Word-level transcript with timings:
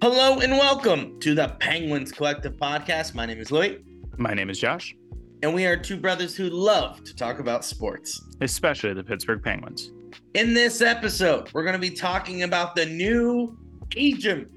Hello 0.00 0.38
and 0.40 0.52
welcome 0.52 1.18
to 1.20 1.34
the 1.34 1.48
Penguins 1.58 2.12
Collective 2.12 2.52
Podcast. 2.56 3.14
My 3.14 3.26
name 3.26 3.38
is 3.40 3.50
Louis, 3.50 3.78
My 4.16 4.32
name 4.34 4.48
is 4.50 4.58
Josh, 4.60 4.94
and 5.42 5.52
we 5.52 5.66
are 5.66 5.76
two 5.76 5.96
brothers 5.96 6.36
who 6.36 6.48
love 6.48 7.02
to 7.04 7.14
talk 7.16 7.40
about 7.40 7.64
sports. 7.64 8.20
especially 8.40 8.94
the 8.94 9.02
Pittsburgh 9.02 9.42
Penguins. 9.42 9.90
In 10.34 10.54
this 10.54 10.80
episode, 10.80 11.52
we're 11.52 11.64
going 11.64 11.74
to 11.74 11.78
be 11.80 11.90
talking 11.90 12.44
about 12.44 12.76
the 12.76 12.86
new 12.86 13.58
agent, 13.96 14.48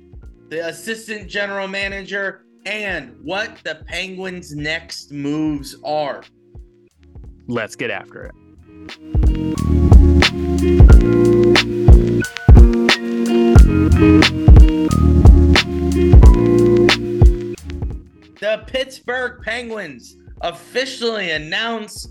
the 0.50 0.68
assistant 0.68 1.28
general 1.30 1.68
manager, 1.68 2.45
and 2.66 3.16
what 3.22 3.60
the 3.64 3.84
Penguins' 3.86 4.56
next 4.56 5.12
moves 5.12 5.76
are. 5.84 6.24
Let's 7.48 7.76
get 7.76 7.92
after 7.92 8.26
it. 8.26 8.36
The 18.40 18.64
Pittsburgh 18.68 19.42
Penguins 19.44 20.18
officially 20.42 21.32
announce 21.32 22.08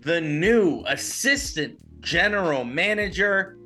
the 0.00 0.20
new 0.20 0.82
assistant 0.86 1.78
general 2.00 2.64
manager, 2.64 3.58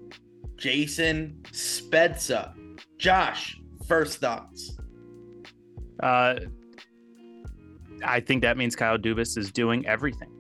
Jason 0.57 1.43
Spezza. 1.53 2.55
Josh, 2.99 3.59
first 3.87 4.19
thoughts. 4.19 4.80
Uh, 6.03 6.41
I 8.05 8.21
think 8.21 8.43
that 8.43 8.57
means 8.57 8.75
Kyle 8.75 8.99
Dubas 8.99 9.37
is 9.37 9.51
doing 9.53 9.87
everything. 9.87 10.31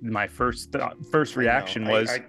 My 0.00 0.26
first 0.26 0.70
thought, 0.72 0.96
first 1.10 1.36
reaction 1.36 1.86
I 1.86 1.90
was, 1.90 2.10
I- 2.10 2.24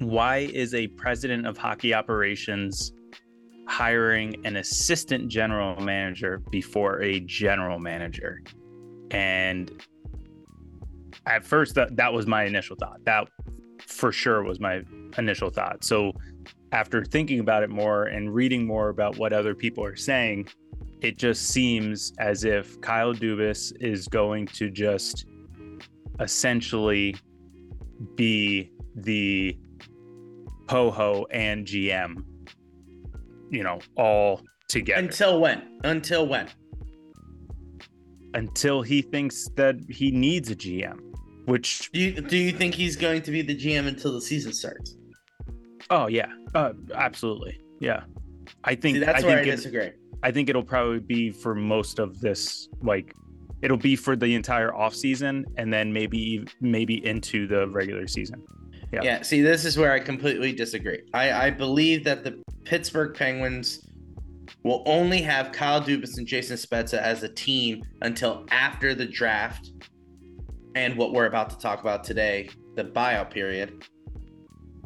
why 0.00 0.38
is 0.38 0.74
a 0.74 0.86
president 0.88 1.46
of 1.46 1.56
hockey 1.56 1.92
operations 1.94 2.92
hiring 3.68 4.34
an 4.46 4.56
assistant 4.56 5.28
general 5.28 5.80
manager 5.82 6.40
before 6.50 7.02
a 7.02 7.20
general 7.20 7.78
manager? 7.78 8.40
And 9.10 9.70
at 11.26 11.44
first, 11.44 11.74
that, 11.74 11.96
that 11.96 12.12
was 12.12 12.26
my 12.26 12.44
initial 12.44 12.76
thought. 12.76 13.04
That 13.04 13.28
for 13.80 14.12
sure 14.12 14.42
was 14.42 14.60
my 14.60 14.82
initial 15.18 15.50
thought. 15.50 15.84
So 15.84 16.12
after 16.72 17.04
thinking 17.04 17.40
about 17.40 17.62
it 17.62 17.70
more 17.70 18.04
and 18.04 18.34
reading 18.34 18.66
more 18.66 18.88
about 18.88 19.18
what 19.18 19.32
other 19.32 19.54
people 19.54 19.84
are 19.84 19.96
saying, 19.96 20.48
it 21.00 21.18
just 21.18 21.48
seems 21.48 22.12
as 22.18 22.44
if 22.44 22.80
Kyle 22.80 23.14
Dubas 23.14 23.72
is 23.80 24.08
going 24.08 24.46
to 24.48 24.70
just 24.70 25.26
essentially 26.20 27.14
be 28.16 28.72
the 28.94 29.56
Poho 30.66 31.24
and 31.30 31.66
GM, 31.66 32.24
you 33.50 33.62
know, 33.62 33.78
all 33.96 34.42
together 34.68 35.00
until 35.00 35.40
when? 35.40 35.78
Until 35.84 36.26
when? 36.26 36.48
until 38.34 38.82
he 38.82 39.00
thinks 39.02 39.48
that 39.56 39.76
he 39.88 40.10
needs 40.10 40.50
a 40.50 40.56
GM, 40.56 40.98
which, 41.46 41.90
Do 41.92 42.00
you 42.00 42.20
do 42.20 42.36
you 42.36 42.52
think 42.52 42.74
he's 42.74 42.94
going 42.96 43.22
to 43.22 43.30
be 43.30 43.42
the 43.42 43.56
GM 43.56 43.86
until 43.86 44.12
the 44.12 44.20
season 44.20 44.52
starts? 44.52 44.96
oh, 45.90 46.06
yeah, 46.08 46.26
uh, 46.54 46.72
absolutely. 46.94 47.58
Yeah. 47.80 48.02
I 48.64 48.74
think, 48.74 48.96
See, 48.96 49.04
that's 49.04 49.24
I 49.24 49.26
where 49.26 49.38
I 49.38 49.42
think, 49.42 49.52
it, 49.54 49.56
disagree. 49.56 49.90
I 50.22 50.30
think 50.30 50.48
it'll 50.48 50.64
probably 50.64 51.00
be 51.00 51.30
for 51.30 51.54
most 51.54 51.98
of 51.98 52.20
this, 52.20 52.68
like, 52.82 53.14
it'll 53.62 53.76
be 53.76 53.96
for 53.96 54.16
the 54.16 54.34
entire 54.34 54.74
off 54.74 54.94
season 54.94 55.44
and 55.56 55.72
then 55.72 55.92
maybe, 55.92 56.44
maybe 56.60 57.04
into 57.06 57.46
the 57.46 57.68
regular 57.68 58.06
season. 58.06 58.42
Yeah. 58.92 59.00
Yeah. 59.02 59.22
see, 59.22 59.42
this 59.42 59.64
is 59.64 59.76
where 59.76 59.92
I 59.92 60.00
completely 60.00 60.52
disagree. 60.52 61.02
I, 61.12 61.32
I 61.32 61.50
believe 61.50 62.04
that 62.04 62.24
the 62.24 62.42
Pittsburgh 62.64 63.14
Penguins 63.14 63.86
will 64.62 64.82
only 64.86 65.20
have 65.22 65.52
Kyle 65.52 65.80
Dubas 65.80 66.18
and 66.18 66.26
Jason 66.26 66.56
Spezza 66.56 66.98
as 66.98 67.22
a 67.22 67.28
team 67.28 67.82
until 68.02 68.46
after 68.50 68.94
the 68.94 69.06
draft 69.06 69.72
and 70.74 70.96
what 70.96 71.12
we're 71.12 71.26
about 71.26 71.50
to 71.50 71.58
talk 71.58 71.80
about 71.80 72.04
today, 72.04 72.48
the 72.74 72.84
buyout 72.84 73.30
period. 73.30 73.84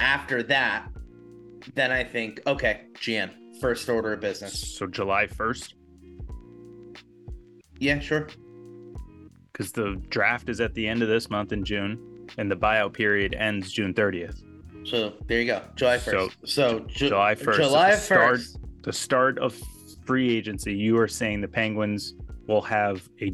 After 0.00 0.42
that, 0.44 0.88
then 1.75 1.92
I 1.92 2.03
think, 2.03 2.41
okay, 2.47 2.82
GM, 2.94 3.31
first 3.62 3.89
order 3.89 4.12
of 4.12 4.21
business. 4.21 4.77
So 4.77 4.87
July 4.89 5.27
1st, 5.28 5.75
Yeah, 7.78 7.99
sure. 8.00 8.28
because 9.53 9.73
the 9.73 10.00
draft 10.09 10.49
is 10.49 10.61
at 10.61 10.75
the 10.75 10.87
end 10.87 11.03
of 11.03 11.09
this 11.09 11.31
month 11.31 11.53
in 11.53 11.65
June 11.65 12.27
and 12.39 12.51
the 12.51 12.56
buyout 12.56 12.93
period 12.93 13.34
ends 13.34 13.72
June 13.72 13.95
30th. 13.95 14.43
So 14.84 15.15
there 15.28 15.41
you 15.41 15.47
go. 15.47 15.62
July 15.77 15.99
So, 15.99 16.28
1st. 16.28 16.49
So, 16.49 16.81
Ju- 16.81 17.09
July 17.09 17.34
1st, 17.37 17.56
July 17.56 17.91
the 17.93 17.97
start- 17.97 18.37
1st. 18.39 18.59
The 18.83 18.93
start 18.93 19.39
of 19.39 19.56
free 20.05 20.37
agency, 20.37 20.75
you 20.75 20.99
are 20.99 21.06
saying 21.06 21.41
the 21.41 21.47
Penguins 21.49 22.15
will 22.49 22.62
have 22.62 23.09
a 23.21 23.33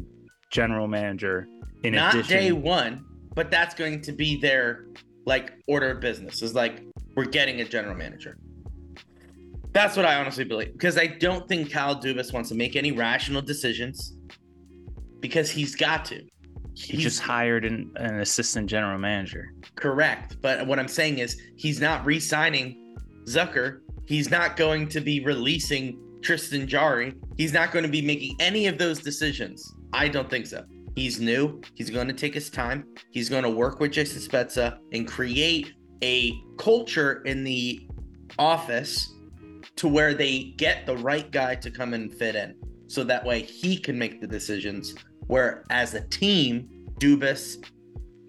general 0.51 0.87
manager 0.87 1.47
in 1.83 1.95
not 1.95 2.13
addition. 2.13 2.37
day 2.37 2.51
one, 2.51 3.03
but 3.33 3.49
that's 3.49 3.73
going 3.73 3.99
to 4.01 4.11
be 4.11 4.39
their 4.39 4.85
like 5.25 5.53
order 5.67 5.89
of 5.89 5.99
business. 6.01 6.43
Is 6.43 6.53
like 6.53 6.83
we're 7.15 7.25
getting 7.25 7.61
a 7.61 7.65
general 7.65 7.95
manager. 7.95 8.37
That's 9.79 9.95
what 9.95 10.05
I 10.05 10.15
honestly 10.17 10.43
believe 10.43 10.73
because 10.73 10.97
I 10.97 11.07
don't 11.07 11.47
think 11.47 11.71
Kyle 11.71 11.95
Dubas 11.95 12.33
wants 12.33 12.49
to 12.49 12.55
make 12.55 12.75
any 12.75 12.91
rational 12.91 13.41
decisions 13.41 14.13
because 15.21 15.49
he's 15.49 15.73
got 15.73 16.03
to. 16.05 16.21
he 16.75 16.97
just 16.97 17.21
hired 17.21 17.63
an, 17.63 17.89
an 17.95 18.19
assistant 18.19 18.69
general 18.69 18.99
manager. 18.99 19.53
correct, 19.75 20.35
but 20.41 20.67
what 20.67 20.79
I'm 20.79 20.89
saying 20.89 21.19
is 21.19 21.41
he's 21.55 21.79
not 21.79 22.05
re-signing 22.05 22.97
Zucker. 23.23 23.79
He's 24.05 24.29
not 24.29 24.57
going 24.57 24.89
to 24.89 24.99
be 24.99 25.21
releasing 25.21 25.97
Tristan 26.21 26.67
Jarry. 26.67 27.13
He's 27.37 27.53
not 27.53 27.71
going 27.71 27.83
to 27.83 27.91
be 27.91 28.01
making 28.01 28.35
any 28.41 28.67
of 28.67 28.77
those 28.77 28.99
decisions. 28.99 29.73
I 29.93 30.09
don't 30.09 30.29
think 30.29 30.47
so. 30.47 30.65
He's 30.97 31.21
new. 31.21 31.61
He's 31.75 31.89
going 31.89 32.09
to 32.09 32.13
take 32.13 32.33
his 32.33 32.49
time. 32.49 32.83
He's 33.11 33.29
going 33.29 33.43
to 33.43 33.49
work 33.49 33.79
with 33.79 33.93
Jason 33.93 34.21
Spezza 34.21 34.79
and 34.91 35.07
create 35.07 35.71
a 36.03 36.33
culture 36.57 37.21
in 37.21 37.45
the 37.45 37.87
office 38.37 39.13
to 39.79 39.87
where 39.87 40.13
they 40.13 40.53
get 40.57 40.85
the 40.85 40.97
right 40.97 41.31
guy 41.31 41.55
to 41.55 41.71
come 41.71 41.93
and 41.93 42.13
fit 42.13 42.35
in. 42.35 42.53
So 42.87 43.05
that 43.05 43.23
way 43.23 43.41
he 43.41 43.77
can 43.77 43.97
make 43.97 44.19
the 44.19 44.27
decisions. 44.27 44.93
Where 45.27 45.63
as 45.69 45.93
a 45.93 46.01
team, 46.09 46.67
Dubas, 46.99 47.63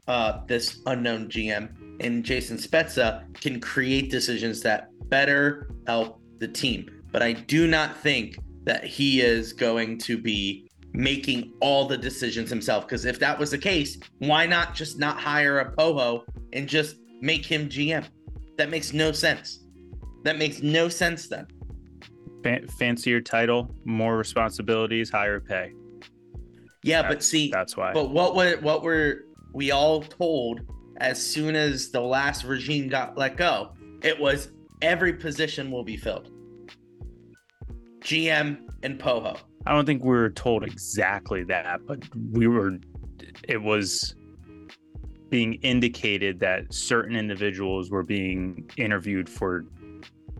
uh, 0.06 0.42
this 0.46 0.80
unknown 0.86 1.28
GM, 1.28 1.74
and 1.98 2.24
Jason 2.24 2.56
Spezza 2.56 3.24
can 3.40 3.60
create 3.60 4.12
decisions 4.12 4.60
that 4.60 4.90
better 5.08 5.68
help 5.88 6.20
the 6.38 6.46
team. 6.46 6.88
But 7.10 7.22
I 7.22 7.32
do 7.32 7.66
not 7.66 7.96
think 7.96 8.38
that 8.62 8.84
he 8.84 9.20
is 9.20 9.52
going 9.52 9.98
to 9.98 10.16
be 10.16 10.68
making 10.92 11.52
all 11.60 11.88
the 11.88 11.98
decisions 11.98 12.48
himself. 12.48 12.86
Because 12.86 13.06
if 13.06 13.18
that 13.18 13.36
was 13.36 13.50
the 13.50 13.58
case, 13.58 13.98
why 14.18 14.46
not 14.46 14.76
just 14.76 15.00
not 15.00 15.18
hire 15.18 15.58
a 15.58 15.72
Poho 15.72 16.22
and 16.52 16.68
just 16.68 16.94
make 17.20 17.44
him 17.44 17.68
GM? 17.68 18.06
That 18.56 18.70
makes 18.70 18.92
no 18.92 19.10
sense. 19.10 19.64
That 20.22 20.38
makes 20.38 20.62
no 20.62 20.88
sense 20.88 21.28
then. 21.28 21.46
Fan- 22.42 22.68
fancier 22.68 23.20
title, 23.20 23.74
more 23.84 24.16
responsibilities, 24.16 25.10
higher 25.10 25.40
pay. 25.40 25.72
Yeah, 26.82 27.06
but 27.06 27.22
see, 27.22 27.50
That's 27.50 27.76
why. 27.76 27.92
But 27.92 28.10
what 28.10 28.34
were 28.34 28.56
what 28.60 28.82
were 28.82 29.26
we 29.52 29.70
all 29.70 30.02
told 30.02 30.60
as 30.98 31.22
soon 31.22 31.54
as 31.54 31.90
the 31.90 32.00
last 32.00 32.44
regime 32.44 32.88
got 32.88 33.18
let 33.18 33.36
go? 33.36 33.72
It 34.02 34.18
was 34.18 34.50
every 34.80 35.12
position 35.12 35.70
will 35.70 35.84
be 35.84 35.96
filled. 35.96 36.30
GM 38.00 38.60
and 38.82 38.98
Poho. 38.98 39.36
I 39.66 39.74
don't 39.74 39.84
think 39.84 40.02
we 40.02 40.08
were 40.08 40.30
told 40.30 40.64
exactly 40.64 41.44
that, 41.44 41.80
but 41.86 42.02
we 42.32 42.46
were. 42.46 42.78
It 43.46 43.60
was 43.60 44.14
being 45.28 45.54
indicated 45.54 46.40
that 46.40 46.72
certain 46.72 47.14
individuals 47.14 47.90
were 47.90 48.02
being 48.02 48.68
interviewed 48.76 49.28
for 49.28 49.64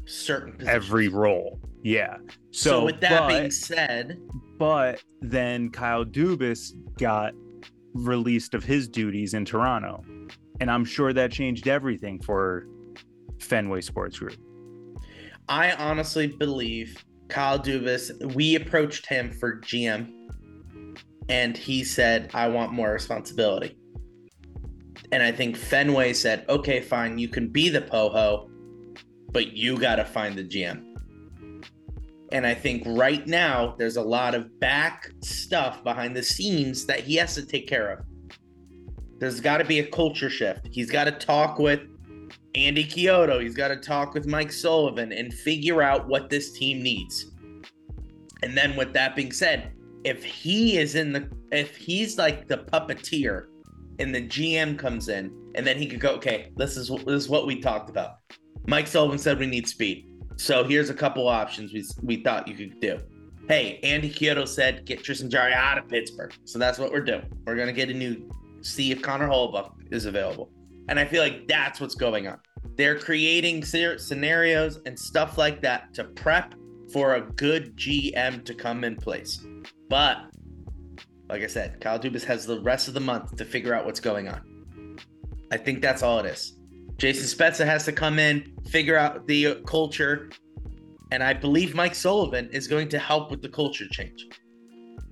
Certain 0.04 0.52
positions. 0.52 0.74
every 0.74 1.08
role. 1.08 1.58
Yeah. 1.82 2.16
So, 2.50 2.70
So, 2.70 2.84
with 2.84 3.00
that 3.00 3.20
but, 3.20 3.28
being 3.28 3.50
said, 3.50 4.20
but 4.58 5.02
then 5.20 5.70
Kyle 5.70 6.04
Dubas 6.04 6.72
got 6.98 7.32
released 7.94 8.54
of 8.54 8.64
his 8.64 8.88
duties 8.88 9.34
in 9.34 9.44
Toronto, 9.44 10.04
and 10.60 10.70
I'm 10.70 10.84
sure 10.84 11.12
that 11.12 11.32
changed 11.32 11.68
everything 11.68 12.20
for 12.20 12.66
Fenway 13.38 13.80
Sports 13.80 14.18
Group. 14.18 14.36
I 15.48 15.72
honestly 15.72 16.28
believe 16.28 17.04
Kyle 17.28 17.58
Dubas, 17.58 18.34
we 18.34 18.56
approached 18.56 19.06
him 19.06 19.30
for 19.32 19.60
GM 19.60 20.12
and 21.28 21.56
he 21.56 21.84
said, 21.84 22.30
I 22.34 22.48
want 22.48 22.72
more 22.72 22.92
responsibility. 22.92 23.76
And 25.12 25.22
I 25.22 25.32
think 25.32 25.56
Fenway 25.56 26.12
said, 26.12 26.44
okay, 26.48 26.80
fine, 26.80 27.18
you 27.18 27.28
can 27.28 27.48
be 27.48 27.68
the 27.68 27.80
Poho, 27.80 28.49
but 29.32 29.56
you 29.56 29.78
got 29.78 29.96
to 29.96 30.04
find 30.04 30.36
the 30.36 30.44
GM. 30.44 30.86
And 32.32 32.46
I 32.46 32.54
think 32.54 32.84
right 32.86 33.26
now 33.26 33.74
there's 33.78 33.96
a 33.96 34.02
lot 34.02 34.34
of 34.34 34.60
back 34.60 35.10
stuff 35.20 35.82
behind 35.82 36.14
the 36.14 36.22
scenes 36.22 36.86
that 36.86 37.00
he 37.00 37.16
has 37.16 37.34
to 37.34 37.44
take 37.44 37.66
care 37.66 37.90
of. 37.90 38.04
There's 39.18 39.40
got 39.40 39.58
to 39.58 39.64
be 39.64 39.80
a 39.80 39.86
culture 39.86 40.30
shift. 40.30 40.68
He's 40.70 40.90
got 40.90 41.04
to 41.04 41.12
talk 41.12 41.58
with 41.58 41.80
Andy 42.54 42.84
Chiodo. 42.84 43.42
He's 43.42 43.54
got 43.54 43.68
to 43.68 43.76
talk 43.76 44.14
with 44.14 44.26
Mike 44.26 44.52
Sullivan 44.52 45.12
and 45.12 45.34
figure 45.34 45.82
out 45.82 46.08
what 46.08 46.30
this 46.30 46.52
team 46.52 46.82
needs. 46.82 47.26
And 48.42 48.56
then, 48.56 48.76
with 48.76 48.94
that 48.94 49.14
being 49.14 49.32
said, 49.32 49.72
if 50.04 50.24
he 50.24 50.78
is 50.78 50.94
in 50.94 51.12
the, 51.12 51.28
if 51.52 51.76
he's 51.76 52.16
like 52.16 52.48
the 52.48 52.58
puppeteer, 52.58 53.46
and 53.98 54.14
the 54.14 54.26
GM 54.26 54.78
comes 54.78 55.10
in, 55.10 55.30
and 55.54 55.66
then 55.66 55.76
he 55.76 55.86
could 55.86 56.00
go, 56.00 56.12
okay, 56.12 56.52
this 56.56 56.78
is 56.78 56.88
this 56.88 57.24
is 57.24 57.28
what 57.28 57.46
we 57.46 57.60
talked 57.60 57.90
about. 57.90 58.16
Mike 58.66 58.86
Sullivan 58.86 59.18
said 59.18 59.38
we 59.38 59.46
need 59.46 59.66
speed, 59.66 60.08
so 60.36 60.64
here's 60.64 60.90
a 60.90 60.94
couple 60.94 61.28
options 61.28 61.72
we 61.72 61.84
we 62.02 62.22
thought 62.22 62.46
you 62.48 62.54
could 62.54 62.80
do. 62.80 62.98
Hey, 63.48 63.80
Andy 63.82 64.10
Chiodo 64.10 64.46
said 64.46 64.84
get 64.84 65.02
Tristan 65.02 65.28
Jarry 65.30 65.52
out 65.52 65.78
of 65.78 65.88
Pittsburgh, 65.88 66.32
so 66.44 66.58
that's 66.58 66.78
what 66.78 66.92
we're 66.92 67.00
doing. 67.00 67.24
We're 67.46 67.56
gonna 67.56 67.72
get 67.72 67.90
a 67.90 67.94
new, 67.94 68.30
see 68.60 68.90
if 68.90 69.02
Connor 69.02 69.28
Hellebuyck 69.28 69.92
is 69.92 70.06
available, 70.06 70.50
and 70.88 70.98
I 70.98 71.04
feel 71.04 71.22
like 71.22 71.48
that's 71.48 71.80
what's 71.80 71.94
going 71.94 72.28
on. 72.28 72.38
They're 72.76 72.98
creating 72.98 73.64
scenarios 73.64 74.80
and 74.86 74.98
stuff 74.98 75.36
like 75.36 75.60
that 75.62 75.92
to 75.94 76.04
prep 76.04 76.54
for 76.92 77.16
a 77.16 77.20
good 77.20 77.76
GM 77.76 78.44
to 78.44 78.54
come 78.54 78.84
in 78.84 78.96
place. 78.96 79.44
But 79.88 80.18
like 81.28 81.42
I 81.42 81.46
said, 81.46 81.80
Kyle 81.80 81.98
Dubas 81.98 82.24
has 82.24 82.44
the 82.44 82.60
rest 82.60 82.88
of 82.88 82.94
the 82.94 83.00
month 83.00 83.36
to 83.36 83.44
figure 83.44 83.72
out 83.72 83.86
what's 83.86 84.00
going 84.00 84.28
on. 84.28 84.96
I 85.52 85.56
think 85.56 85.80
that's 85.80 86.02
all 86.02 86.18
it 86.18 86.26
is. 86.26 86.59
Jason 87.00 87.24
Spezza 87.24 87.64
has 87.64 87.86
to 87.86 87.92
come 87.92 88.18
in, 88.18 88.52
figure 88.68 88.94
out 88.94 89.26
the 89.26 89.54
culture, 89.66 90.28
and 91.10 91.22
I 91.22 91.32
believe 91.32 91.74
Mike 91.74 91.94
Sullivan 91.94 92.50
is 92.52 92.68
going 92.68 92.90
to 92.90 92.98
help 92.98 93.30
with 93.30 93.40
the 93.40 93.48
culture 93.48 93.86
change. 93.90 94.26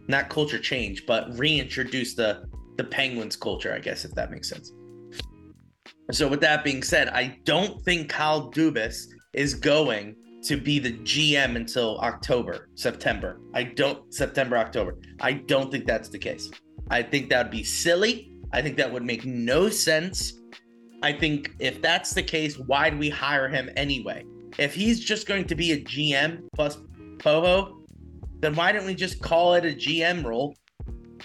Not 0.06 0.28
culture 0.28 0.58
change, 0.58 1.06
but 1.06 1.36
reintroduce 1.38 2.12
the 2.14 2.44
the 2.76 2.84
Penguins 2.84 3.36
culture, 3.36 3.72
I 3.72 3.78
guess, 3.78 4.04
if 4.04 4.12
that 4.12 4.30
makes 4.30 4.50
sense. 4.50 4.72
So, 6.12 6.28
with 6.28 6.40
that 6.42 6.62
being 6.62 6.82
said, 6.82 7.08
I 7.08 7.38
don't 7.44 7.82
think 7.82 8.10
Kyle 8.10 8.52
Dubas 8.52 9.06
is 9.32 9.54
going 9.54 10.14
to 10.44 10.58
be 10.58 10.78
the 10.78 10.92
GM 10.92 11.56
until 11.56 11.98
October, 12.00 12.68
September. 12.74 13.40
I 13.54 13.62
don't 13.62 14.12
September, 14.12 14.58
October. 14.58 14.98
I 15.22 15.32
don't 15.32 15.72
think 15.72 15.86
that's 15.86 16.10
the 16.10 16.18
case. 16.18 16.50
I 16.90 17.02
think 17.02 17.30
that 17.30 17.46
would 17.46 17.50
be 17.50 17.64
silly. 17.64 18.30
I 18.52 18.60
think 18.60 18.76
that 18.76 18.92
would 18.92 19.04
make 19.04 19.24
no 19.24 19.70
sense. 19.70 20.34
I 21.02 21.12
think 21.12 21.54
if 21.58 21.80
that's 21.80 22.12
the 22.12 22.22
case, 22.22 22.58
why 22.58 22.90
do 22.90 22.96
we 22.96 23.08
hire 23.08 23.48
him 23.48 23.70
anyway? 23.76 24.24
If 24.58 24.74
he's 24.74 25.00
just 25.00 25.26
going 25.26 25.44
to 25.46 25.54
be 25.54 25.72
a 25.72 25.80
GM 25.80 26.48
plus 26.54 26.78
Poho, 27.18 27.78
then 28.40 28.54
why 28.54 28.72
don't 28.72 28.86
we 28.86 28.94
just 28.94 29.20
call 29.22 29.54
it 29.54 29.64
a 29.64 29.68
GM 29.68 30.24
role 30.24 30.56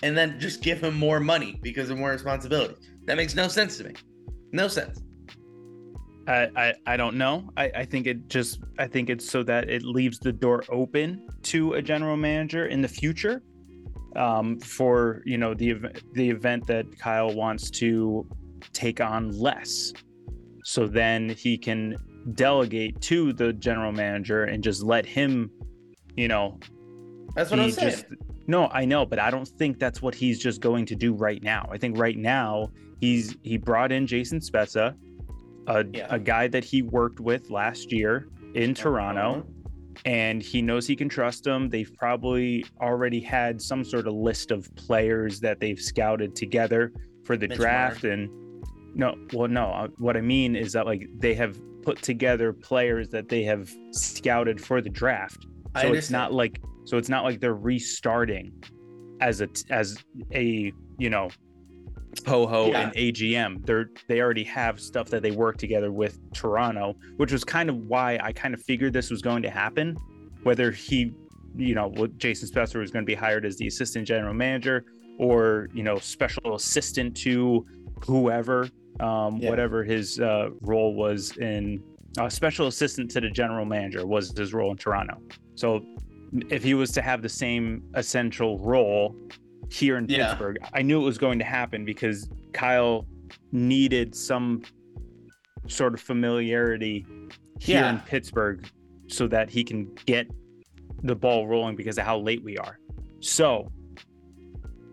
and 0.01 0.17
then 0.17 0.39
just 0.39 0.61
give 0.61 0.83
him 0.83 0.95
more 0.95 1.19
money 1.19 1.59
because 1.61 1.89
of 1.89 1.97
more 1.97 2.11
responsibility? 2.11 2.75
That 3.05 3.17
makes 3.17 3.35
no 3.35 3.47
sense 3.47 3.77
to 3.77 3.85
me. 3.85 3.93
No 4.51 4.67
sense. 4.67 5.01
I, 6.27 6.49
I, 6.55 6.73
I 6.85 6.97
don't 6.97 7.17
know. 7.17 7.49
I, 7.57 7.71
I 7.75 7.85
think 7.85 8.07
it 8.07 8.29
just 8.29 8.59
I 8.79 8.87
think 8.87 9.09
it's 9.09 9.29
so 9.29 9.43
that 9.43 9.69
it 9.69 9.83
leaves 9.83 10.19
the 10.19 10.31
door 10.31 10.63
open 10.69 11.27
to 11.43 11.73
a 11.73 11.81
general 11.81 12.15
manager 12.15 12.67
in 12.67 12.81
the 12.81 12.87
future 12.87 13.41
um, 14.15 14.59
for 14.59 15.21
you 15.25 15.37
know 15.37 15.53
the 15.53 15.75
the 16.13 16.29
event 16.29 16.65
that 16.67 16.85
Kyle 16.97 17.33
wants 17.33 17.69
to 17.71 18.25
take 18.71 19.01
on 19.01 19.31
less. 19.37 19.93
So 20.63 20.87
then 20.87 21.29
he 21.29 21.57
can 21.57 21.97
delegate 22.33 23.01
to 23.01 23.33
the 23.33 23.53
general 23.53 23.91
manager 23.91 24.45
and 24.45 24.63
just 24.63 24.83
let 24.83 25.05
him, 25.05 25.51
you 26.15 26.27
know. 26.27 26.59
That's 27.35 27.51
what 27.51 27.59
I'm 27.59 27.71
saying. 27.71 27.91
Just, 27.91 28.05
no, 28.47 28.67
I 28.67 28.85
know, 28.85 29.05
but 29.05 29.19
I 29.19 29.29
don't 29.29 29.47
think 29.47 29.79
that's 29.79 30.01
what 30.01 30.15
he's 30.15 30.39
just 30.39 30.61
going 30.61 30.85
to 30.85 30.95
do 30.95 31.13
right 31.13 31.41
now. 31.43 31.67
I 31.71 31.77
think 31.77 31.97
right 31.97 32.17
now 32.17 32.69
he's 33.01 33.35
he 33.43 33.57
brought 33.57 33.91
in 33.91 34.07
Jason 34.07 34.39
Spezza 34.39 34.95
a, 35.67 35.85
yeah. 35.93 36.07
a 36.09 36.19
guy 36.19 36.47
that 36.47 36.63
he 36.63 36.81
worked 36.81 37.19
with 37.19 37.49
last 37.49 37.91
year 37.91 38.29
in 38.53 38.73
Toronto. 38.73 39.39
Uh-huh. 39.39 39.43
And 40.05 40.41
he 40.41 40.61
knows 40.61 40.87
he 40.87 40.95
can 40.95 41.07
trust 41.07 41.45
him. 41.45 41.69
They've 41.69 41.93
probably 41.93 42.65
already 42.81 43.19
had 43.21 43.61
some 43.61 43.83
sort 43.83 44.07
of 44.07 44.13
list 44.13 44.49
of 44.49 44.67
players 44.75 45.39
that 45.41 45.59
they've 45.59 45.79
scouted 45.79 46.35
together 46.35 46.91
for 47.25 47.37
the 47.37 47.47
Mitch 47.47 47.59
draft. 47.59 48.03
And 48.03 48.27
no, 48.95 49.15
well, 49.33 49.47
no, 49.47 49.65
uh, 49.67 49.87
what 49.97 50.17
I 50.17 50.21
mean 50.21 50.55
is 50.55 50.73
that 50.73 50.85
like 50.85 51.07
they 51.17 51.33
have 51.33 51.57
put 51.81 52.01
together 52.01 52.53
players 52.53 53.09
that 53.09 53.29
they 53.29 53.43
have 53.43 53.69
scouted 53.91 54.59
for 54.59 54.81
the 54.81 54.89
draft. 54.89 55.45
So 55.81 55.91
it's 55.93 56.11
not 56.11 56.31
like 56.31 56.61
so 56.85 56.97
it's 56.97 57.09
not 57.09 57.23
like 57.23 57.39
they're 57.39 57.55
restarting 57.55 58.53
as 59.21 59.41
a 59.41 59.49
as 59.71 59.97
a 60.33 60.71
you 60.99 61.09
know 61.09 61.29
Poho 62.23 62.67
yeah. 62.67 62.81
and 62.81 62.93
AGM. 62.93 63.65
They're 63.65 63.89
they 64.07 64.21
already 64.21 64.43
have 64.43 64.79
stuff 64.79 65.09
that 65.09 65.23
they 65.23 65.31
work 65.31 65.57
together 65.57 65.91
with 65.91 66.19
Toronto, 66.33 66.95
which 67.17 67.31
was 67.31 67.43
kind 67.43 67.69
of 67.69 67.77
why 67.87 68.19
I 68.21 68.31
kind 68.31 68.53
of 68.53 68.61
figured 68.61 68.93
this 68.93 69.09
was 69.09 69.21
going 69.21 69.41
to 69.43 69.49
happen. 69.49 69.97
Whether 70.43 70.71
he, 70.71 71.13
you 71.55 71.73
know, 71.73 71.91
Jason 72.17 72.49
Spezza 72.49 72.75
was 72.79 72.91
going 72.91 73.03
to 73.03 73.07
be 73.07 73.15
hired 73.15 73.45
as 73.45 73.57
the 73.57 73.67
assistant 73.67 74.07
general 74.07 74.33
manager 74.33 74.85
or 75.17 75.69
you 75.73 75.83
know 75.83 75.97
special 75.97 76.55
assistant 76.55 77.15
to 77.17 77.65
whoever, 78.05 78.69
um, 78.99 79.37
yeah. 79.37 79.49
whatever 79.49 79.83
his 79.83 80.19
uh, 80.19 80.49
role 80.61 80.93
was 80.93 81.35
in. 81.37 81.83
Uh, 82.19 82.29
special 82.29 82.67
assistant 82.67 83.09
to 83.09 83.19
the 83.19 83.29
general 83.29 83.65
manager 83.65 84.05
was 84.05 84.37
his 84.37 84.53
role 84.53 84.69
in 84.69 84.77
Toronto. 84.77 85.19
So 85.55 85.83
if 86.49 86.63
he 86.63 86.75
was 86.75 86.91
to 86.91 87.01
have 87.01 87.23
the 87.23 87.29
same 87.29 87.83
essential 87.95 88.59
role 88.59 89.15
here 89.71 89.97
in 89.97 90.07
yeah. 90.07 90.27
Pittsburgh. 90.27 90.57
I 90.73 90.81
knew 90.81 91.01
it 91.01 91.05
was 91.05 91.17
going 91.17 91.39
to 91.39 91.45
happen 91.45 91.85
because 91.85 92.29
Kyle 92.53 93.07
needed 93.51 94.15
some 94.15 94.63
sort 95.67 95.93
of 95.93 96.01
familiarity 96.01 97.05
here 97.59 97.79
yeah. 97.79 97.89
in 97.91 97.99
Pittsburgh 97.99 98.67
so 99.07 99.27
that 99.27 99.49
he 99.49 99.63
can 99.63 99.93
get 100.05 100.27
the 101.03 101.15
ball 101.15 101.47
rolling 101.47 101.75
because 101.75 101.97
of 101.97 102.05
how 102.05 102.17
late 102.17 102.43
we 102.43 102.57
are. 102.57 102.79
So, 103.19 103.71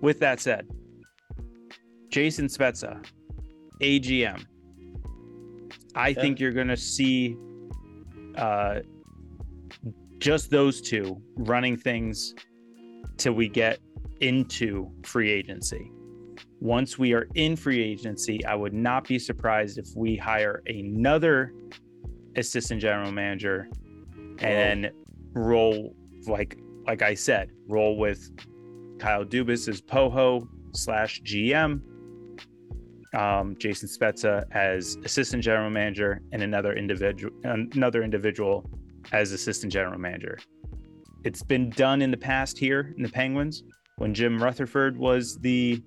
with 0.00 0.18
that 0.20 0.40
said, 0.40 0.66
Jason 2.08 2.46
Spezza, 2.46 3.04
AGM. 3.80 4.44
I 5.94 6.08
yeah. 6.08 6.20
think 6.20 6.40
you're 6.40 6.52
going 6.52 6.68
to 6.68 6.76
see 6.76 7.36
uh, 8.36 8.80
just 10.18 10.50
those 10.50 10.80
two 10.80 11.20
running 11.36 11.76
things 11.76 12.34
till 13.16 13.32
we 13.32 13.48
get 13.48 13.78
into 14.20 14.90
free 15.02 15.30
agency. 15.30 15.90
Once 16.60 16.98
we 16.98 17.14
are 17.14 17.26
in 17.34 17.56
free 17.56 17.82
agency, 17.82 18.44
I 18.44 18.54
would 18.54 18.74
not 18.74 19.08
be 19.08 19.18
surprised 19.18 19.78
if 19.78 19.88
we 19.96 20.16
hire 20.16 20.62
another 20.66 21.54
assistant 22.36 22.80
general 22.80 23.10
manager 23.10 23.68
and 24.38 24.90
roll 25.32 25.94
like 26.26 26.58
like 26.86 27.02
I 27.02 27.14
said, 27.14 27.50
roll 27.68 27.96
with 27.98 28.30
Kyle 28.98 29.24
Dubas 29.24 29.68
as 29.68 29.80
Poho 29.80 30.48
slash 30.72 31.22
GM, 31.22 31.80
um, 33.14 33.56
Jason 33.58 33.88
Spezza 33.88 34.44
as 34.52 34.96
assistant 35.04 35.42
general 35.42 35.70
manager, 35.70 36.20
and 36.32 36.42
another 36.42 36.74
individual 36.74 37.32
another 37.44 38.02
individual 38.02 38.68
as 39.12 39.32
assistant 39.32 39.72
general 39.72 39.98
manager. 39.98 40.38
It's 41.24 41.42
been 41.42 41.70
done 41.70 42.02
in 42.02 42.10
the 42.10 42.16
past 42.16 42.58
here 42.58 42.94
in 42.96 43.02
the 43.02 43.08
Penguins 43.08 43.62
when 43.96 44.14
Jim 44.14 44.42
Rutherford 44.42 44.96
was 44.96 45.38
the 45.38 45.82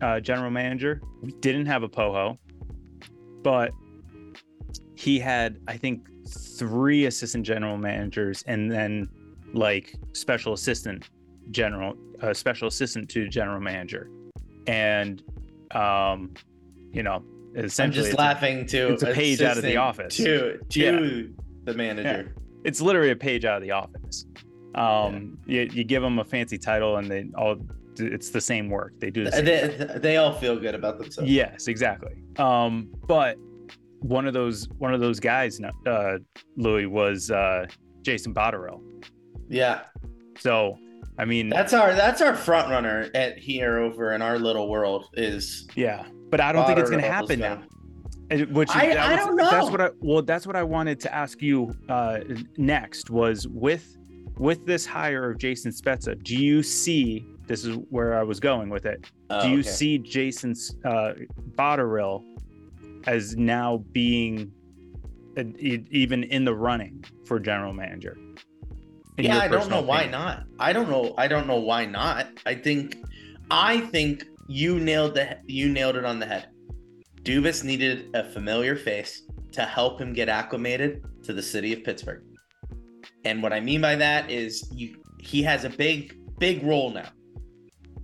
uh, 0.00 0.20
general 0.20 0.50
manager. 0.50 1.00
We 1.22 1.32
didn't 1.32 1.66
have 1.66 1.82
a 1.82 1.88
Poho, 1.88 2.38
but 3.42 3.72
he 4.96 5.18
had, 5.18 5.60
I 5.68 5.76
think, 5.76 6.08
three 6.28 7.06
assistant 7.06 7.46
general 7.46 7.76
managers 7.76 8.42
and 8.46 8.70
then 8.70 9.08
like 9.52 9.94
special 10.12 10.52
assistant 10.52 11.08
general, 11.50 11.94
uh, 12.22 12.34
special 12.34 12.68
assistant 12.68 13.08
to 13.10 13.28
general 13.28 13.60
manager. 13.60 14.10
And, 14.66 15.22
um, 15.72 16.34
you 16.92 17.02
know, 17.02 17.22
essentially, 17.54 18.00
I'm 18.00 18.06
just 18.06 18.18
laughing 18.18 18.66
to 18.66 18.92
it's 18.92 19.02
a 19.02 19.12
page 19.12 19.42
out 19.42 19.56
of 19.56 19.62
the 19.62 19.76
office 19.76 20.16
to 20.16 20.58
to 20.58 20.80
yeah. 20.80 21.22
the 21.64 21.74
manager. 21.74 22.32
Yeah. 22.34 22.42
It's 22.64 22.80
literally 22.80 23.10
a 23.10 23.16
page 23.16 23.44
out 23.44 23.56
of 23.56 23.62
the 23.62 23.70
office. 23.70 24.26
Um, 24.74 25.38
yeah. 25.46 25.62
you, 25.62 25.70
you 25.72 25.84
give 25.84 26.02
them 26.02 26.18
a 26.18 26.24
fancy 26.24 26.58
title 26.58 26.98
and 26.98 27.10
they 27.10 27.24
all 27.36 27.56
it's 27.98 28.30
the 28.30 28.40
same 28.40 28.70
work. 28.70 28.94
They 28.98 29.10
do 29.10 29.24
the 29.24 29.32
same 29.32 29.44
they, 29.44 29.98
they 29.98 30.16
all 30.16 30.32
feel 30.32 30.58
good 30.58 30.74
about 30.74 30.98
themselves. 30.98 31.30
Yes, 31.30 31.66
exactly. 31.66 32.22
Um, 32.36 32.88
but 33.06 33.36
one 34.00 34.26
of 34.26 34.34
those 34.34 34.68
one 34.78 34.94
of 34.94 35.00
those 35.00 35.20
guys, 35.20 35.60
uh, 35.86 36.18
Louis 36.56 36.86
was 36.86 37.30
uh, 37.30 37.66
Jason 38.02 38.34
Botterill. 38.34 38.80
Yeah. 39.48 39.82
So, 40.38 40.78
I 41.20 41.26
mean, 41.26 41.50
that's 41.50 41.74
our 41.74 41.94
that's 41.94 42.22
our 42.22 42.34
front 42.34 42.70
runner 42.70 43.10
at 43.14 43.38
here 43.38 43.78
over 43.78 44.12
in 44.12 44.22
our 44.22 44.38
little 44.38 44.70
world 44.70 45.10
is. 45.12 45.68
Yeah, 45.76 46.06
but 46.30 46.40
I 46.40 46.50
don't 46.50 46.66
think 46.66 46.78
it's 46.78 46.88
going 46.88 47.02
to 47.02 47.10
happen 47.10 47.40
now. 47.40 47.62
Which 48.50 48.70
I, 48.70 48.96
I 48.96 49.16
don't 49.16 49.36
know. 49.36 49.50
That's 49.50 49.70
what 49.70 49.80
I 49.82 49.90
well. 49.98 50.22
That's 50.22 50.46
what 50.46 50.56
I 50.56 50.62
wanted 50.62 50.98
to 51.00 51.14
ask 51.14 51.42
you 51.42 51.74
uh, 51.90 52.20
next. 52.56 53.10
Was 53.10 53.46
with 53.48 53.98
with 54.38 54.64
this 54.64 54.86
hire 54.86 55.30
of 55.30 55.36
Jason 55.36 55.72
Spezza, 55.72 56.20
do 56.22 56.42
you 56.42 56.62
see 56.62 57.26
this 57.46 57.66
is 57.66 57.76
where 57.90 58.18
I 58.18 58.22
was 58.22 58.40
going 58.40 58.70
with 58.70 58.86
it? 58.86 59.04
Oh, 59.28 59.42
Do 59.42 59.50
you 59.50 59.58
okay. 59.58 59.68
see 59.68 59.98
Jason 59.98 60.54
uh, 60.86 61.12
Botterill 61.54 62.24
as 63.06 63.36
now 63.36 63.84
being 63.92 64.50
uh, 65.36 65.42
even 65.58 66.24
in 66.24 66.46
the 66.46 66.54
running 66.54 67.04
for 67.26 67.38
general 67.38 67.74
manager? 67.74 68.16
Yeah, 69.24 69.38
I 69.38 69.48
don't 69.48 69.50
know 69.50 69.58
personal 69.58 69.84
why 69.84 70.06
not. 70.06 70.44
I 70.58 70.72
don't 70.72 70.88
know. 70.88 71.14
I 71.18 71.28
don't 71.28 71.46
know 71.46 71.60
why 71.60 71.86
not. 71.86 72.26
I 72.46 72.54
think, 72.54 72.96
I 73.50 73.80
think 73.80 74.24
you 74.50 74.80
nailed 74.80 75.14
the 75.14 75.38
you 75.46 75.68
nailed 75.68 75.96
it 75.96 76.04
on 76.04 76.18
the 76.18 76.26
head. 76.26 76.48
Dubas 77.22 77.62
needed 77.62 78.10
a 78.14 78.24
familiar 78.24 78.74
face 78.74 79.22
to 79.52 79.62
help 79.62 80.00
him 80.00 80.12
get 80.12 80.28
acclimated 80.28 81.04
to 81.22 81.32
the 81.32 81.42
city 81.42 81.72
of 81.72 81.84
Pittsburgh. 81.84 82.24
And 83.24 83.42
what 83.42 83.52
I 83.52 83.60
mean 83.60 83.80
by 83.80 83.94
that 83.96 84.30
is 84.30 84.68
you 84.72 84.96
he 85.20 85.42
has 85.42 85.64
a 85.64 85.70
big 85.70 86.18
big 86.38 86.64
role 86.64 86.90
now. 86.90 87.10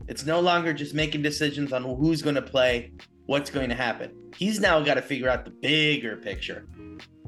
It's 0.08 0.24
no 0.24 0.38
longer 0.38 0.72
just 0.72 0.94
making 0.94 1.22
decisions 1.22 1.72
on 1.72 1.82
who's 1.82 2.22
going 2.22 2.36
to 2.36 2.42
play, 2.42 2.92
what's 3.26 3.50
going 3.50 3.68
to 3.70 3.74
happen. 3.74 4.12
He's 4.36 4.60
now 4.60 4.80
got 4.80 4.94
to 4.94 5.02
figure 5.02 5.28
out 5.28 5.44
the 5.44 5.50
bigger 5.50 6.16
picture. 6.16 6.68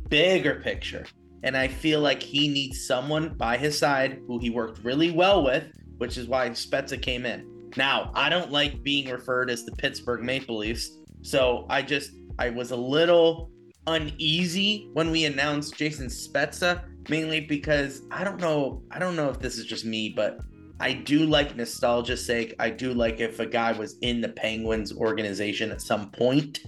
Bigger 0.09 0.61
picture. 0.62 1.04
And 1.42 1.57
I 1.57 1.68
feel 1.68 2.00
like 2.00 2.23
he 2.23 2.49
needs 2.49 2.87
someone 2.87 3.35
by 3.35 3.57
his 3.57 3.78
side 3.78 4.21
who 4.26 4.38
he 4.38 4.50
worked 4.50 4.85
really 4.85 5.11
well 5.11 5.45
with, 5.45 5.64
which 5.99 6.16
is 6.16 6.26
why 6.26 6.49
Spezza 6.50 7.00
came 7.00 7.26
in. 7.26 7.71
Now, 7.76 8.11
I 8.14 8.28
don't 8.28 8.50
like 8.50 8.83
being 8.83 9.09
referred 9.09 9.50
as 9.50 9.64
the 9.64 9.73
Pittsburgh 9.73 10.23
Maple 10.23 10.59
Leafs. 10.59 10.99
So 11.23 11.66
I 11.68 11.83
just, 11.83 12.12
I 12.38 12.50
was 12.50 12.71
a 12.71 12.76
little 12.76 13.50
uneasy 13.87 14.88
when 14.92 15.11
we 15.11 15.25
announced 15.25 15.76
Jason 15.76 16.09
Spezza, 16.09 16.85
mainly 17.09 17.40
because 17.40 18.02
I 18.11 18.25
don't 18.25 18.40
know, 18.40 18.83
I 18.90 18.99
don't 18.99 19.16
know 19.16 19.28
if 19.28 19.38
this 19.38 19.59
is 19.59 19.64
just 19.64 19.85
me, 19.85 20.09
but 20.09 20.40
I 20.80 20.92
do 20.92 21.26
like 21.26 21.57
nostalgia's 21.57 22.25
sake. 22.25 22.54
I 22.59 22.71
do 22.71 22.95
like 22.95 23.21
if 23.21 23.40
a 23.40 23.47
guy 23.47 23.73
was 23.73 23.97
in 24.02 24.21
the 24.21 24.28
Penguins 24.28 24.92
organization 24.92 25.73
at 25.73 25.83
some 25.83 26.11
point 26.11 26.61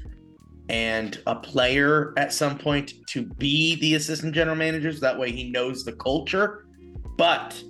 and 0.71 1.21
a 1.27 1.35
player 1.35 2.15
at 2.17 2.33
some 2.33 2.57
point 2.57 2.95
to 3.09 3.25
be 3.25 3.75
the 3.81 3.97
assistant 3.97 4.33
general 4.33 4.57
manager. 4.57 4.93
So 4.93 5.01
that 5.01 5.19
way 5.19 5.33
he 5.33 5.51
knows 5.51 5.85
the 5.85 5.93
culture. 5.93 6.65
But 7.17 7.61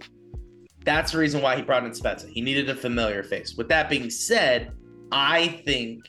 that's 0.85 1.13
the 1.13 1.19
reason 1.19 1.41
why 1.41 1.57
he 1.57 1.63
brought 1.63 1.85
in 1.85 1.93
Spezza. 1.93 2.29
He 2.29 2.43
needed 2.43 2.69
a 2.69 2.75
familiar 2.75 3.23
face. 3.23 3.55
With 3.57 3.69
that 3.69 3.89
being 3.89 4.11
said, 4.11 4.73
I 5.11 5.63
think, 5.65 6.05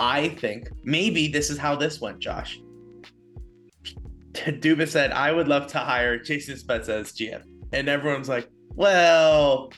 I 0.00 0.30
think 0.30 0.70
maybe 0.84 1.28
this 1.28 1.50
is 1.50 1.58
how 1.58 1.76
this 1.76 2.00
went, 2.00 2.18
Josh. 2.18 2.58
Duba 4.32 4.88
said, 4.88 5.12
I 5.12 5.32
would 5.32 5.48
love 5.48 5.66
to 5.68 5.78
hire 5.78 6.18
Jason 6.18 6.56
Spezza 6.56 7.00
as 7.00 7.12
GM. 7.12 7.42
And 7.74 7.90
everyone's 7.90 8.28
like, 8.30 8.48
well, 8.70 9.70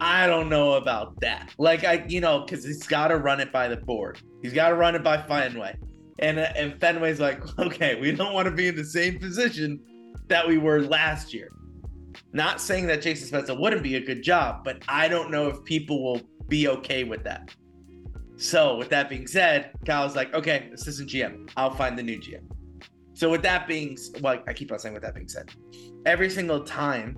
I 0.00 0.26
don't 0.26 0.48
know 0.48 0.74
about 0.74 1.20
that. 1.20 1.54
Like 1.58 1.84
I, 1.84 2.04
you 2.08 2.20
know, 2.20 2.40
because 2.40 2.64
he's 2.64 2.86
got 2.86 3.08
to 3.08 3.18
run 3.18 3.40
it 3.40 3.52
by 3.52 3.68
the 3.68 3.76
board. 3.76 4.20
He's 4.42 4.52
got 4.52 4.70
to 4.70 4.74
run 4.74 4.94
it 4.94 5.02
by 5.02 5.22
Fenway, 5.22 5.76
and 6.18 6.38
uh, 6.38 6.48
and 6.54 6.78
Fenway's 6.80 7.20
like, 7.20 7.40
okay, 7.58 7.98
we 8.00 8.12
don't 8.12 8.34
want 8.34 8.46
to 8.46 8.52
be 8.52 8.68
in 8.68 8.76
the 8.76 8.84
same 8.84 9.18
position 9.18 9.80
that 10.28 10.46
we 10.46 10.58
were 10.58 10.82
last 10.82 11.32
year. 11.32 11.50
Not 12.32 12.60
saying 12.60 12.86
that 12.88 13.02
Jason 13.02 13.28
Spezza 13.28 13.58
wouldn't 13.58 13.82
be 13.82 13.96
a 13.96 14.00
good 14.00 14.22
job, 14.22 14.64
but 14.64 14.82
I 14.88 15.08
don't 15.08 15.30
know 15.30 15.48
if 15.48 15.62
people 15.64 16.02
will 16.02 16.20
be 16.48 16.68
okay 16.68 17.04
with 17.04 17.24
that. 17.24 17.54
So 18.36 18.76
with 18.76 18.90
that 18.90 19.08
being 19.08 19.26
said, 19.26 19.70
Kyle's 19.86 20.14
like, 20.14 20.34
okay, 20.34 20.68
assistant 20.74 21.08
GM, 21.08 21.50
I'll 21.56 21.74
find 21.74 21.98
the 21.98 22.02
new 22.02 22.18
GM. 22.18 22.42
So 23.14 23.30
with 23.30 23.42
that 23.42 23.66
being, 23.66 23.96
well, 24.20 24.42
I 24.46 24.52
keep 24.52 24.70
on 24.70 24.78
saying 24.78 24.92
with 24.92 25.02
that 25.02 25.14
being 25.14 25.28
said, 25.28 25.50
every 26.04 26.28
single 26.28 26.60
time 26.60 27.16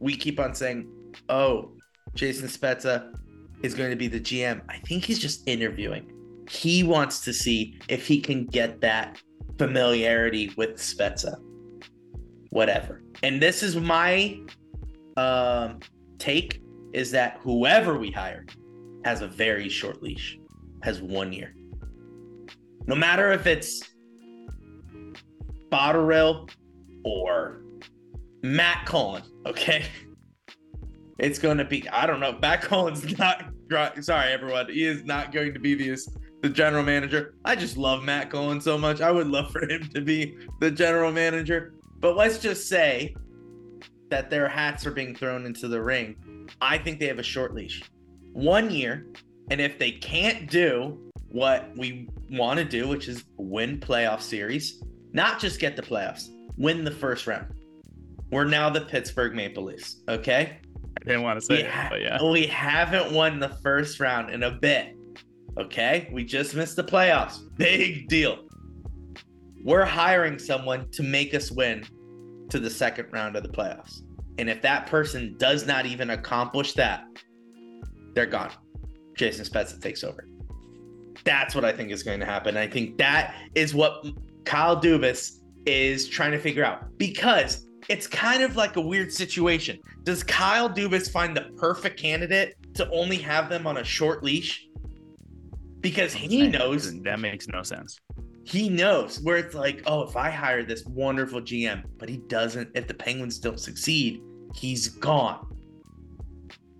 we 0.00 0.16
keep 0.16 0.40
on 0.40 0.54
saying, 0.54 0.90
oh, 1.28 1.72
Jason 2.14 2.48
Spezza 2.48 3.14
is 3.62 3.74
going 3.74 3.90
to 3.90 3.96
be 3.96 4.08
the 4.08 4.20
GM. 4.20 4.62
I 4.68 4.78
think 4.78 5.04
he's 5.04 5.18
just 5.18 5.46
interviewing. 5.48 6.10
He 6.50 6.82
wants 6.82 7.20
to 7.20 7.32
see 7.32 7.78
if 7.88 8.06
he 8.06 8.20
can 8.20 8.46
get 8.46 8.80
that 8.80 9.20
familiarity 9.58 10.52
with 10.56 10.76
Spezza. 10.76 11.36
Whatever. 12.50 13.02
And 13.22 13.40
this 13.40 13.62
is 13.62 13.76
my 13.76 14.38
um, 15.16 15.78
take 16.18 16.62
is 16.92 17.10
that 17.12 17.38
whoever 17.40 17.98
we 17.98 18.10
hire 18.10 18.44
has 19.04 19.22
a 19.22 19.28
very 19.28 19.68
short 19.68 20.02
leash, 20.02 20.38
has 20.82 21.00
one 21.00 21.32
year. 21.32 21.54
No 22.86 22.94
matter 22.94 23.32
if 23.32 23.46
it's 23.46 23.82
Botterill 25.70 26.50
or 27.04 27.62
Matt 28.42 28.84
Cullen, 28.86 29.22
okay? 29.46 29.84
It's 31.18 31.38
going 31.38 31.58
to 31.58 31.64
be, 31.64 31.88
I 31.90 32.06
don't 32.06 32.20
know. 32.20 32.38
Matt 32.40 32.62
Cullen's 32.62 33.18
not, 33.18 33.44
sorry, 34.00 34.32
everyone. 34.32 34.68
He 34.68 34.84
is 34.84 35.04
not 35.04 35.32
going 35.32 35.52
to 35.54 35.60
be 35.60 35.74
the, 35.74 35.98
the 36.42 36.48
general 36.48 36.82
manager. 36.82 37.34
I 37.44 37.54
just 37.54 37.76
love 37.76 38.02
Matt 38.02 38.30
Cullen 38.30 38.60
so 38.60 38.78
much. 38.78 39.00
I 39.00 39.10
would 39.10 39.28
love 39.28 39.52
for 39.52 39.68
him 39.68 39.88
to 39.94 40.00
be 40.00 40.36
the 40.60 40.70
general 40.70 41.12
manager. 41.12 41.74
But 42.00 42.16
let's 42.16 42.38
just 42.38 42.68
say 42.68 43.14
that 44.10 44.30
their 44.30 44.48
hats 44.48 44.86
are 44.86 44.90
being 44.90 45.14
thrown 45.14 45.46
into 45.46 45.68
the 45.68 45.80
ring. 45.80 46.48
I 46.60 46.78
think 46.78 46.98
they 46.98 47.06
have 47.06 47.18
a 47.18 47.22
short 47.22 47.54
leash. 47.54 47.82
One 48.32 48.70
year. 48.70 49.06
And 49.50 49.60
if 49.60 49.78
they 49.78 49.92
can't 49.92 50.50
do 50.50 51.10
what 51.28 51.70
we 51.76 52.08
want 52.30 52.58
to 52.58 52.64
do, 52.64 52.88
which 52.88 53.08
is 53.08 53.24
win 53.36 53.78
playoff 53.78 54.20
series, 54.20 54.82
not 55.12 55.40
just 55.40 55.60
get 55.60 55.76
the 55.76 55.82
playoffs, 55.82 56.28
win 56.56 56.84
the 56.84 56.90
first 56.90 57.26
round. 57.26 57.46
We're 58.30 58.44
now 58.44 58.70
the 58.70 58.80
Pittsburgh 58.80 59.34
Maple 59.34 59.64
Leafs. 59.64 60.02
Okay. 60.08 60.58
Didn't 61.04 61.22
want 61.22 61.40
to 61.40 61.44
say 61.44 61.60
it, 61.62 61.70
ha- 61.70 61.88
but 61.90 62.00
yeah. 62.00 62.22
we 62.22 62.46
haven't 62.46 63.12
won 63.12 63.40
the 63.40 63.48
first 63.48 64.00
round 64.00 64.30
in 64.30 64.44
a 64.44 64.50
bit. 64.50 64.96
Okay. 65.58 66.08
We 66.12 66.24
just 66.24 66.54
missed 66.54 66.76
the 66.76 66.84
playoffs. 66.84 67.40
Big 67.56 68.08
deal. 68.08 68.44
We're 69.64 69.84
hiring 69.84 70.38
someone 70.38 70.90
to 70.92 71.02
make 71.02 71.34
us 71.34 71.50
win 71.50 71.84
to 72.50 72.58
the 72.58 72.70
second 72.70 73.08
round 73.12 73.36
of 73.36 73.42
the 73.42 73.48
playoffs. 73.48 74.02
And 74.38 74.48
if 74.48 74.62
that 74.62 74.86
person 74.86 75.36
does 75.38 75.66
not 75.66 75.86
even 75.86 76.10
accomplish 76.10 76.72
that, 76.74 77.04
they're 78.14 78.26
gone. 78.26 78.50
Jason 79.16 79.44
Spezza 79.44 79.80
takes 79.80 80.02
over. 80.04 80.26
That's 81.24 81.54
what 81.54 81.64
I 81.64 81.72
think 81.72 81.90
is 81.90 82.02
going 82.02 82.20
to 82.20 82.26
happen. 82.26 82.56
I 82.56 82.66
think 82.66 82.98
that 82.98 83.34
is 83.54 83.74
what 83.74 84.06
Kyle 84.44 84.80
Dubas 84.80 85.40
is 85.66 86.08
trying 86.08 86.32
to 86.32 86.38
figure 86.38 86.64
out 86.64 86.98
because 86.98 87.66
it's 87.88 88.06
kind 88.06 88.42
of 88.42 88.56
like 88.56 88.76
a 88.76 88.80
weird 88.80 89.12
situation. 89.12 89.78
Does 90.04 90.22
Kyle 90.22 90.68
Dubas 90.68 91.10
find 91.10 91.36
the 91.36 91.50
perfect 91.56 91.98
candidate 91.98 92.56
to 92.74 92.88
only 92.90 93.18
have 93.18 93.48
them 93.48 93.66
on 93.66 93.78
a 93.78 93.84
short 93.84 94.22
leash? 94.22 94.66
Because 95.80 96.12
he 96.12 96.46
knows 96.46 97.00
that 97.02 97.18
makes 97.18 97.48
no 97.48 97.62
sense. 97.62 97.98
he 98.44 98.68
knows 98.68 99.20
where 99.20 99.36
it's 99.36 99.54
like, 99.54 99.82
oh, 99.86 100.02
if 100.02 100.16
I 100.16 100.30
hire 100.30 100.64
this 100.64 100.84
wonderful 100.86 101.40
GM, 101.40 101.84
but 101.98 102.08
he 102.08 102.18
doesn't, 102.18 102.70
if 102.74 102.86
the 102.86 102.94
Penguins 102.94 103.38
don't 103.38 103.60
succeed, 103.60 104.20
he's 104.54 104.88
gone. 104.88 105.46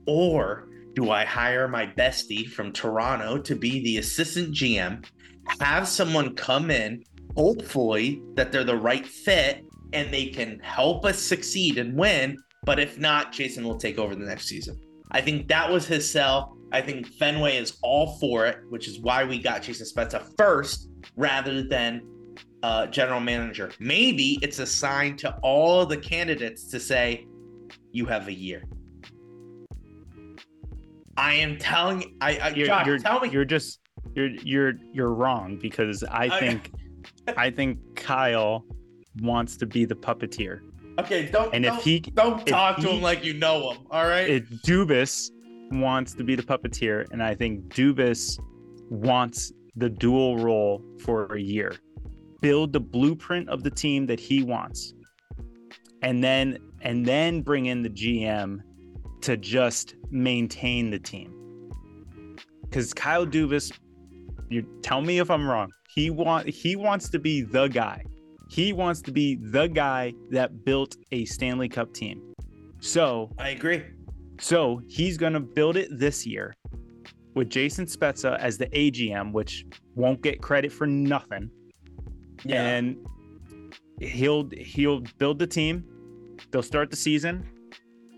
Or 0.07 0.69
do 0.95 1.11
I 1.11 1.25
hire 1.25 1.69
my 1.69 1.87
bestie 1.87 2.49
from 2.49 2.73
Toronto 2.73 3.39
to 3.39 3.55
be 3.55 3.83
the 3.83 3.99
assistant 3.99 4.55
GM, 4.55 5.05
have 5.61 5.89
someone 5.89 6.35
come 6.35 6.71
in, 6.71 7.05
hopefully 7.37 8.23
that 8.35 8.53
they're 8.53 8.65
the 8.65 8.77
right 8.77 9.07
fit 9.07 9.65
and 9.93 10.13
they 10.13 10.27
can 10.27 10.59
help 10.61 11.05
us 11.05 11.19
succeed 11.19 11.79
and 11.79 11.97
win. 11.97 12.39
But 12.65 12.79
if 12.79 12.99
not, 12.99 13.33
Jason 13.33 13.65
will 13.65 13.77
take 13.77 13.99
over 13.99 14.15
the 14.15 14.25
next 14.25 14.47
season. 14.47 14.79
I 15.11 15.21
think 15.21 15.49
that 15.49 15.71
was 15.71 15.87
his 15.87 16.11
sell. 16.11 16.57
I 16.73 16.81
think 16.81 17.07
Fenway 17.07 17.57
is 17.57 17.77
all 17.83 18.17
for 18.19 18.47
it, 18.47 18.61
which 18.71 18.89
is 18.89 18.99
why 19.01 19.25
we 19.25 19.39
got 19.39 19.63
Jason 19.63 19.87
Spezza 19.87 20.27
first 20.39 20.89
rather 21.17 21.63
than 21.63 22.03
uh, 22.63 22.87
general 22.87 23.21
manager. 23.21 23.73
Maybe 23.79 24.39
it's 24.41 24.59
a 24.59 24.67
sign 24.67 25.17
to 25.19 25.37
all 25.43 25.85
the 25.85 25.97
candidates 25.97 26.69
to 26.71 26.81
say, 26.81 27.27
you 27.91 28.07
have 28.07 28.29
a 28.29 28.33
year. 28.33 28.63
I 31.17 31.35
am 31.35 31.59
telling 31.59 32.17
I, 32.21 32.39
I 32.39 32.49
You're, 32.51 32.67
Josh, 32.69 32.87
you're, 32.87 32.99
tell 32.99 33.21
me 33.21 33.29
you're 33.29 33.45
just 33.45 33.81
you're 34.15 34.31
you're 34.31 34.73
you're 34.93 35.13
wrong 35.13 35.59
because 35.61 36.03
I 36.05 36.27
Okay. 36.27 36.39
think 36.39 36.71
I 37.37 37.51
think 37.51 37.79
Kyle 37.97 38.65
wants 39.21 39.57
to 39.59 39.66
be 39.66 39.85
the 39.85 39.95
puppeteer. 39.95 40.61
okay, 40.99 41.28
don't 41.31 41.52
And 41.54 41.64
if 41.64 41.73
don't, 41.75 41.83
he 41.83 42.00
don't 42.00 42.40
if 42.40 42.47
talk 42.47 42.76
to 42.78 42.88
he- 42.88 42.97
him 42.97 43.02
like 43.02 43.25
you 43.25 43.35
know 43.35 43.73
him, 43.73 43.78
all 43.90 44.07
right? 44.07 44.28
it, 44.28 44.50
Dubas 44.62 45.31
wants 45.71 46.12
to 46.14 46.25
be 46.25 46.35
the 46.35 46.42
puppeteer, 46.42 47.07
and 47.12 47.23
I 47.23 47.35
think 47.35 47.73
Dubas 47.75 48.38
wants 48.90 49.52
the 49.76 49.88
dual 49.88 50.37
role 50.38 50.83
for 51.00 51.26
a 51.35 51.40
year. 51.40 51.75
Build 52.42 52.73
the 52.73 52.81
blueprint 52.81 53.49
of 53.49 53.62
the 53.62 53.71
team 53.71 54.04
that 54.07 54.21
he 54.21 54.42
wants, 54.42 54.92
and 56.02 56.23
then 56.23 56.59
and 56.83 57.07
then 57.07 57.40
bring 57.42 57.66
in 57.66 57.83
the 57.83 57.88
GM 57.88 58.61
to 59.23 59.37
just 59.37 59.95
maintain 60.11 60.90
the 60.90 60.99
team. 60.99 61.33
Because 62.62 62.92
Kyle 62.92 63.25
Dubas, 63.26 63.73
you 64.50 64.66
tell 64.83 65.00
me 65.00 65.21
if 65.21 65.31
I'm 65.31 65.49
wrong. 65.49 65.71
He 65.95 66.11
want 66.11 66.49
he 66.49 66.75
wants 66.76 67.09
to 67.11 67.19
be 67.19 67.42
the 67.42 67.69
guy. 67.69 68.04
He 68.53 68.75
wants 68.75 69.01
to 69.03 69.13
be 69.13 69.37
the 69.37 69.67
guy 69.67 70.13
that 70.31 70.63
built 70.63 70.99
a 71.11 71.25
Stanley 71.25 71.71
Cup 71.71 71.95
team. 71.95 72.35
So 72.81 73.31
I 73.39 73.49
agree. 73.49 73.83
So 74.41 74.83
he's 74.89 75.17
going 75.17 75.33
to 75.33 75.41
build 75.41 75.79
it 75.79 75.89
this 75.99 76.27
year 76.27 76.53
with 77.35 77.49
Jason 77.49 77.87
Spezza 77.87 78.39
as 78.39 78.59
the 78.59 78.67
AGM, 78.67 79.33
which 79.33 79.65
won't 79.95 80.21
get 80.21 80.43
credit 80.43 80.71
for 80.71 80.87
nothing. 80.87 81.51
Yeah. 82.45 82.63
And 82.63 82.99
he'll 84.01 84.51
he'll 84.51 85.01
build 85.17 85.39
the 85.39 85.47
team. 85.47 86.37
They'll 86.51 86.63
start 86.63 86.91
the 86.91 86.97
season, 86.97 87.49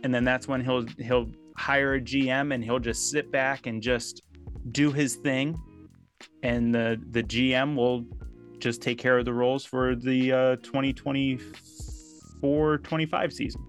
and 0.02 0.12
then 0.12 0.24
that's 0.24 0.48
when 0.48 0.60
he'll 0.64 0.84
he'll 0.98 1.30
hire 1.56 1.94
a 1.94 2.00
GM 2.00 2.52
and 2.52 2.64
he'll 2.64 2.80
just 2.80 3.08
sit 3.08 3.30
back 3.30 3.66
and 3.66 3.80
just 3.80 4.22
do 4.72 4.90
his 4.90 5.14
thing, 5.14 5.56
and 6.42 6.74
the 6.74 7.00
the 7.10 7.22
GM 7.22 7.76
will 7.76 8.04
just 8.64 8.82
take 8.82 8.98
care 8.98 9.18
of 9.18 9.24
the 9.26 9.32
roles 9.32 9.64
for 9.64 9.94
the 9.94 10.32
uh, 10.32 10.56
2024-25 10.56 13.32
season. 13.32 13.60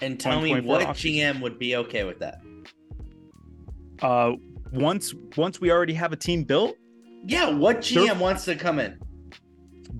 and 0.00 0.18
tell 0.20 0.40
me 0.40 0.50
2024 0.50 0.62
what. 0.66 0.88
GM 0.96 1.40
would 1.40 1.58
be 1.58 1.76
okay 1.76 2.04
with 2.04 2.18
that. 2.18 2.40
Uh, 4.02 4.32
once 4.72 5.14
once 5.36 5.60
we 5.60 5.70
already 5.70 5.94
have 5.94 6.12
a 6.12 6.16
team 6.16 6.42
built, 6.44 6.74
Yeah, 7.24 7.50
what 7.50 7.78
GM 7.78 8.06
They're- 8.06 8.14
wants 8.16 8.44
to 8.46 8.56
come 8.56 8.78
in? 8.80 8.98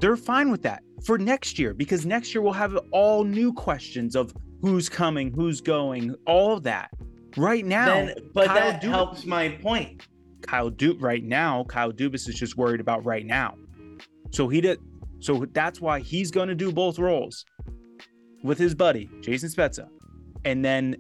they're 0.01 0.17
fine 0.17 0.51
with 0.51 0.63
that 0.63 0.83
for 1.05 1.19
next 1.19 1.57
year 1.59 1.73
because 1.75 2.05
next 2.05 2.35
year 2.35 2.43
we'll 2.43 2.53
have 2.55 2.77
all 2.91 3.23
new 3.25 3.53
questions 3.53 4.17
of 4.17 4.35
who's 4.61 4.89
coming, 4.89 5.33
who's 5.33 5.61
going, 5.61 6.17
all 6.27 6.53
of 6.55 6.65
that. 6.65 6.91
Right 7.37 7.65
now, 7.65 7.87
Then, 7.87 8.15
but 8.35 8.47
Kyle 8.49 8.55
that 8.57 8.83
Dubas- 8.83 8.89
helps 8.91 9.25
my 9.27 9.51
point. 9.51 10.09
Kyle 10.41 10.71
Du 10.71 10.95
right 10.99 11.23
now, 11.23 11.63
Kyle 11.65 11.93
Dubas 11.93 12.29
is 12.29 12.35
just 12.35 12.57
worried 12.57 12.81
about 12.81 13.05
right 13.05 13.25
now. 13.25 13.55
So 14.33 14.49
he 14.49 14.61
did 14.61 14.79
so 15.21 15.47
that's 15.53 15.81
why 15.81 16.01
he's 16.01 16.31
gonna 16.31 16.55
do 16.55 16.73
both 16.73 16.99
roles 16.99 17.45
with 18.43 18.59
his 18.59 18.75
buddy, 18.75 19.09
Jason 19.21 19.49
Spezza. 19.49 19.89
And 20.45 20.65
then 20.65 20.97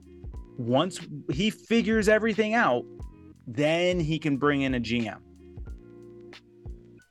once 0.58 1.00
he 1.30 1.50
figures 1.50 2.08
everything 2.08 2.54
out, 2.54 2.84
then 3.46 3.98
he 3.98 4.18
can 4.18 4.36
bring 4.36 4.62
in 4.62 4.74
a 4.76 4.80
GM. 4.80 5.18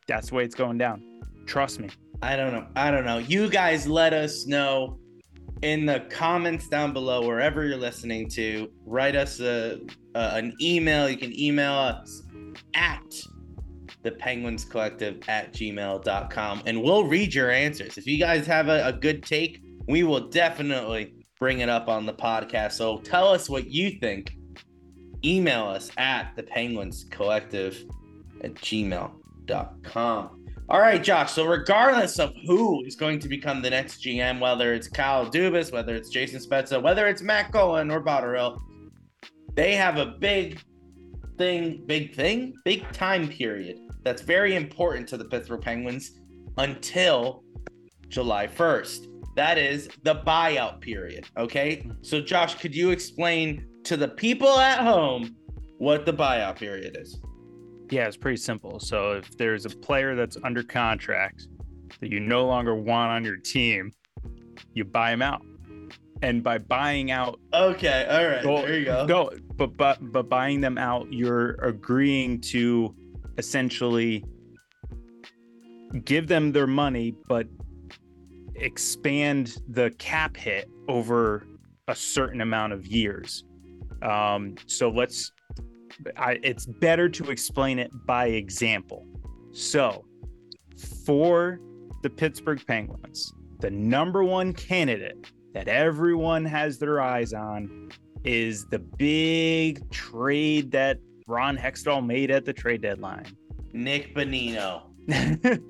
That's 0.07 0.29
the 0.29 0.35
way 0.35 0.45
it's 0.45 0.55
going 0.55 0.77
down. 0.77 1.03
Trust 1.45 1.79
me. 1.79 1.89
I 2.21 2.35
don't 2.35 2.53
know. 2.53 2.67
I 2.75 2.91
don't 2.91 3.03
know. 3.03 3.17
You 3.17 3.49
guys 3.49 3.87
let 3.87 4.13
us 4.13 4.45
know 4.45 4.99
in 5.61 5.85
the 5.85 5.99
comments 6.09 6.67
down 6.67 6.93
below, 6.93 7.25
wherever 7.25 7.65
you're 7.65 7.77
listening 7.77 8.29
to. 8.29 8.69
Write 8.85 9.15
us 9.15 9.39
a, 9.39 9.79
a- 10.15 10.35
an 10.35 10.55
email. 10.61 11.09
You 11.09 11.17
can 11.17 11.37
email 11.37 11.73
us 11.73 12.23
at 12.73 13.03
the 14.03 14.11
penguins 14.11 14.65
collective 14.65 15.21
at 15.27 15.53
gmail.com 15.53 16.63
and 16.65 16.81
we'll 16.81 17.05
read 17.05 17.33
your 17.33 17.51
answers. 17.51 17.97
If 17.97 18.07
you 18.07 18.17
guys 18.17 18.47
have 18.47 18.67
a, 18.67 18.87
a 18.87 18.93
good 18.93 19.23
take, 19.23 19.61
we 19.87 20.03
will 20.03 20.29
definitely 20.29 21.13
bring 21.39 21.59
it 21.59 21.69
up 21.69 21.87
on 21.87 22.05
the 22.05 22.13
podcast. 22.13 22.73
So 22.73 22.99
tell 22.99 23.27
us 23.27 23.49
what 23.49 23.69
you 23.69 23.91
think. 23.99 24.35
Email 25.23 25.65
us 25.65 25.91
at 25.97 26.35
the 26.35 26.43
penguins 26.43 27.05
collective 27.09 27.83
at 28.43 28.55
gmail.com. 28.55 30.37
All 30.69 30.79
right, 30.79 31.03
Josh. 31.03 31.33
So, 31.33 31.45
regardless 31.45 32.17
of 32.17 32.33
who 32.45 32.85
is 32.85 32.95
going 32.95 33.19
to 33.19 33.27
become 33.27 33.61
the 33.61 33.69
next 33.69 34.01
GM, 34.03 34.39
whether 34.39 34.73
it's 34.73 34.87
Kyle 34.87 35.29
Dubas, 35.29 35.71
whether 35.71 35.95
it's 35.95 36.09
Jason 36.09 36.39
Spezza, 36.39 36.81
whether 36.81 37.07
it's 37.07 37.21
Matt 37.21 37.51
Cullen 37.51 37.91
or 37.91 38.01
Botterill, 38.01 38.57
they 39.53 39.75
have 39.75 39.97
a 39.97 40.05
big 40.05 40.61
thing, 41.37 41.83
big 41.85 42.15
thing, 42.15 42.53
big 42.63 42.89
time 42.93 43.27
period 43.27 43.79
that's 44.03 44.21
very 44.21 44.55
important 44.55 45.07
to 45.09 45.17
the 45.17 45.25
Pittsburgh 45.25 45.61
Penguins 45.61 46.19
until 46.57 47.43
July 48.09 48.47
1st. 48.47 49.07
That 49.35 49.57
is 49.57 49.89
the 50.03 50.15
buyout 50.15 50.81
period. 50.81 51.25
Okay. 51.37 51.87
So, 52.01 52.19
Josh, 52.19 52.55
could 52.55 52.75
you 52.75 52.91
explain 52.91 53.65
to 53.85 53.95
the 53.95 54.07
people 54.07 54.59
at 54.59 54.79
home 54.79 55.35
what 55.77 56.05
the 56.05 56.13
buyout 56.13 56.57
period 56.57 56.97
is? 56.99 57.19
Yeah, 57.89 58.07
it's 58.07 58.17
pretty 58.17 58.37
simple. 58.37 58.79
So 58.79 59.13
if 59.13 59.37
there's 59.37 59.65
a 59.65 59.69
player 59.69 60.15
that's 60.15 60.37
under 60.43 60.63
contract 60.63 61.47
that 61.99 62.09
you 62.09 62.19
no 62.19 62.45
longer 62.45 62.75
want 62.75 63.11
on 63.11 63.23
your 63.25 63.37
team, 63.37 63.91
you 64.73 64.85
buy 64.85 65.11
him 65.11 65.21
out. 65.21 65.41
And 66.21 66.43
by 66.43 66.59
buying 66.59 67.09
out, 67.11 67.39
Okay. 67.53 68.05
All 68.09 68.27
right. 68.27 68.45
well, 68.45 68.61
there 68.61 68.77
you 68.77 68.85
go. 68.85 69.05
No, 69.07 69.31
but 69.55 69.75
but 69.75 69.97
but 70.11 70.29
buying 70.29 70.61
them 70.61 70.77
out, 70.77 71.11
you're 71.11 71.53
agreeing 71.63 72.39
to 72.41 72.95
essentially 73.37 74.23
give 76.05 76.27
them 76.27 76.51
their 76.51 76.67
money, 76.67 77.13
but 77.27 77.47
expand 78.55 79.57
the 79.67 79.91
cap 79.97 80.37
hit 80.37 80.69
over 80.87 81.47
a 81.87 81.95
certain 81.95 82.41
amount 82.41 82.73
of 82.73 82.85
years. 82.87 83.43
Um, 84.01 84.55
so 84.65 84.89
let's. 84.89 85.31
I, 86.17 86.39
it's 86.41 86.65
better 86.65 87.09
to 87.09 87.29
explain 87.29 87.77
it 87.77 87.91
by 88.05 88.27
example. 88.27 89.05
So, 89.51 90.05
for 91.05 91.59
the 92.01 92.09
Pittsburgh 92.09 92.65
Penguins, 92.65 93.33
the 93.59 93.69
number 93.69 94.23
one 94.23 94.53
candidate 94.53 95.31
that 95.53 95.67
everyone 95.67 96.45
has 96.45 96.79
their 96.79 97.01
eyes 97.01 97.33
on 97.33 97.91
is 98.23 98.65
the 98.67 98.79
big 98.79 99.87
trade 99.91 100.71
that 100.71 100.97
Ron 101.31 101.57
Hextall 101.57 102.05
made 102.05 102.29
at 102.29 102.43
the 102.43 102.51
trade 102.51 102.81
deadline. 102.81 103.25
Nick 103.71 104.13
Bonino. 104.13 104.83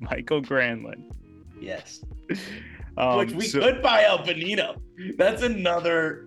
Michael 0.00 0.42
Granlund. 0.42 1.04
Yes. 1.60 2.04
Um, 2.96 3.18
Which 3.18 3.32
we 3.32 3.46
so- 3.46 3.60
could 3.60 3.80
buy 3.80 4.04
out 4.04 4.26
Bonino. 4.26 4.80
That's 5.16 5.42
another. 5.42 6.26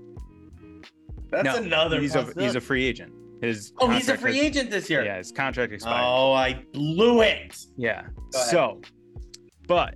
That's 1.31 1.45
no, 1.45 1.57
another. 1.57 1.99
He's 1.99 2.15
a, 2.15 2.31
he's 2.37 2.55
a 2.55 2.61
free 2.61 2.85
agent. 2.85 3.11
His 3.41 3.73
oh, 3.79 3.89
he's 3.89 4.07
a 4.07 4.17
free 4.17 4.37
has- 4.37 4.45
agent 4.45 4.71
this 4.71 4.89
year. 4.89 5.03
Yeah, 5.03 5.17
his 5.17 5.31
contract 5.31 5.73
expired. 5.73 6.01
Oh, 6.01 6.31
I 6.31 6.63
blew 6.71 7.21
it. 7.21 7.57
Yeah. 7.75 8.03
So, 8.31 8.81
but 9.67 9.95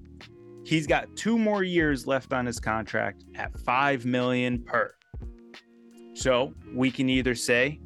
he's 0.65 0.85
got 0.85 1.15
two 1.15 1.37
more 1.37 1.63
years 1.63 2.05
left 2.05 2.33
on 2.33 2.45
his 2.45 2.59
contract 2.59 3.23
at 3.35 3.57
five 3.59 4.05
million 4.05 4.63
per. 4.63 4.93
So 6.13 6.53
we 6.73 6.91
can 6.91 7.09
either 7.09 7.35
say 7.35 7.79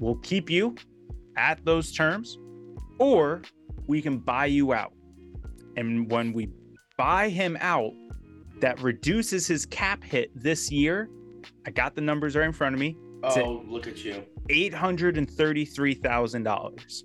we'll 0.00 0.16
keep 0.16 0.50
you 0.50 0.74
at 1.36 1.64
those 1.64 1.92
terms, 1.92 2.38
or 2.98 3.42
we 3.86 4.02
can 4.02 4.18
buy 4.18 4.46
you 4.46 4.72
out. 4.72 4.92
And 5.76 6.10
when 6.10 6.32
we 6.32 6.48
buy 6.96 7.28
him 7.28 7.56
out, 7.60 7.92
that 8.60 8.80
reduces 8.82 9.46
his 9.46 9.64
cap 9.66 10.02
hit 10.02 10.30
this 10.34 10.70
year. 10.70 11.08
I 11.66 11.70
got 11.70 11.94
the 11.94 12.00
numbers 12.02 12.36
right 12.36 12.44
in 12.46 12.52
front 12.52 12.74
of 12.74 12.80
me. 12.80 12.96
Oh, 13.22 13.62
look 13.66 13.86
at 13.86 14.04
you. 14.04 14.24
Eight 14.48 14.74
hundred 14.74 15.16
and 15.16 15.30
thirty-three 15.30 15.94
thousand 15.94 16.42
dollars. 16.42 17.04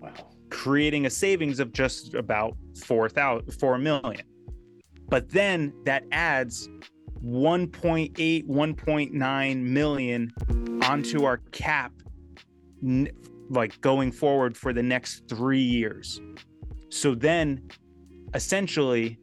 Wow. 0.00 0.12
creating 0.50 1.06
a 1.06 1.10
savings 1.10 1.60
of 1.60 1.72
just 1.72 2.14
about 2.14 2.56
4,000 2.84 3.50
4 3.58 3.78
million. 3.78 4.22
But 5.08 5.30
then 5.30 5.72
that 5.84 6.04
adds 6.12 6.68
1.8 7.24 8.46
1.9 8.46 9.62
million 9.62 10.32
onto 10.88 11.24
our 11.24 11.38
cap 11.52 11.92
n- 12.82 13.08
like 13.50 13.80
going 13.80 14.10
forward 14.12 14.56
for 14.56 14.72
the 14.72 14.82
next 14.82 15.28
3 15.28 15.58
years. 15.60 16.20
So 16.90 17.14
then 17.14 17.68
essentially 18.34 19.18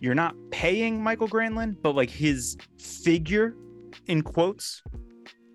you're 0.00 0.14
not 0.14 0.34
paying 0.50 1.02
Michael 1.02 1.28
Granlund, 1.28 1.76
but 1.82 1.94
like 1.94 2.10
his 2.10 2.56
figure 2.78 3.54
in 4.06 4.22
quotes 4.22 4.82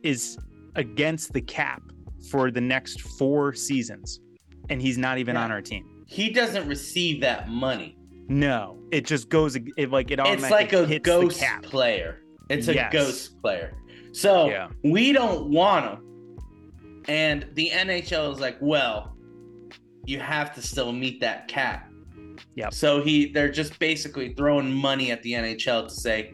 is 0.04 0.38
against 0.76 1.34
the 1.34 1.42
cap 1.42 1.82
for 2.30 2.52
the 2.52 2.62
next 2.62 3.02
4 3.02 3.54
seasons 3.54 4.20
and 4.70 4.82
he's 4.82 4.98
not 4.98 5.18
even 5.18 5.36
Yeah. 5.36 5.44
on 5.46 5.52
our 5.52 5.62
team. 5.62 6.04
He 6.08 6.30
doesn't 6.30 6.68
receive 6.68 7.22
that 7.22 7.50
money. 7.50 7.98
No, 8.28 8.80
it 8.92 9.06
just 9.06 9.30
goes 9.30 9.56
it 9.56 9.92
like 9.92 10.10
it 10.12 10.20
It's 10.24 10.50
like 10.50 10.74
a 10.74 11.00
ghost 11.00 11.44
player. 11.62 12.20
It's 12.50 12.68
a 12.68 12.74
Yes. 12.74 12.92
ghost 12.94 13.42
player. 13.42 13.74
So 14.16 14.50
Yeah. 14.50 14.70
we 14.84 15.12
don't 15.12 15.50
want 15.50 15.86
him. 15.86 16.40
And 17.08 17.46
the 17.54 17.70
NHL 17.72 18.34
is 18.34 18.40
like, 18.40 18.58
well, 18.62 19.16
you 20.06 20.20
have 20.20 20.54
to 20.56 20.62
still 20.62 20.92
meet 20.92 21.20
that 21.22 21.48
cap. 21.48 21.92
Yeah. 22.56 22.70
So 22.70 23.02
he 23.02 23.32
they're 23.32 23.52
just 23.52 23.78
basically 23.80 24.34
throwing 24.34 24.72
money 24.72 25.12
at 25.12 25.22
the 25.24 25.34
NHL 25.34 25.88
to 25.88 25.94
say, 25.94 26.34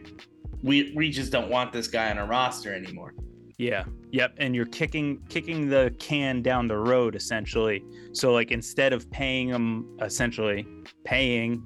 we 0.62 0.92
we 0.94 1.10
just 1.10 1.32
don't 1.32 1.50
want 1.50 1.72
this 1.72 1.88
guy 1.88 2.10
on 2.10 2.18
our 2.18 2.26
roster 2.26 2.72
anymore. 2.72 3.14
Yeah. 3.58 3.84
Yep. 4.12 4.34
And 4.38 4.54
you're 4.54 4.66
kicking 4.66 5.20
kicking 5.28 5.68
the 5.68 5.94
can 5.98 6.42
down 6.42 6.68
the 6.68 6.76
road 6.78 7.16
essentially. 7.16 7.82
So 8.12 8.32
like 8.32 8.50
instead 8.52 8.92
of 8.92 9.10
paying 9.10 9.48
him 9.48 9.96
essentially 10.00 10.66
paying 11.04 11.62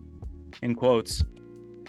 in 0.62 0.74
quotes 0.74 1.22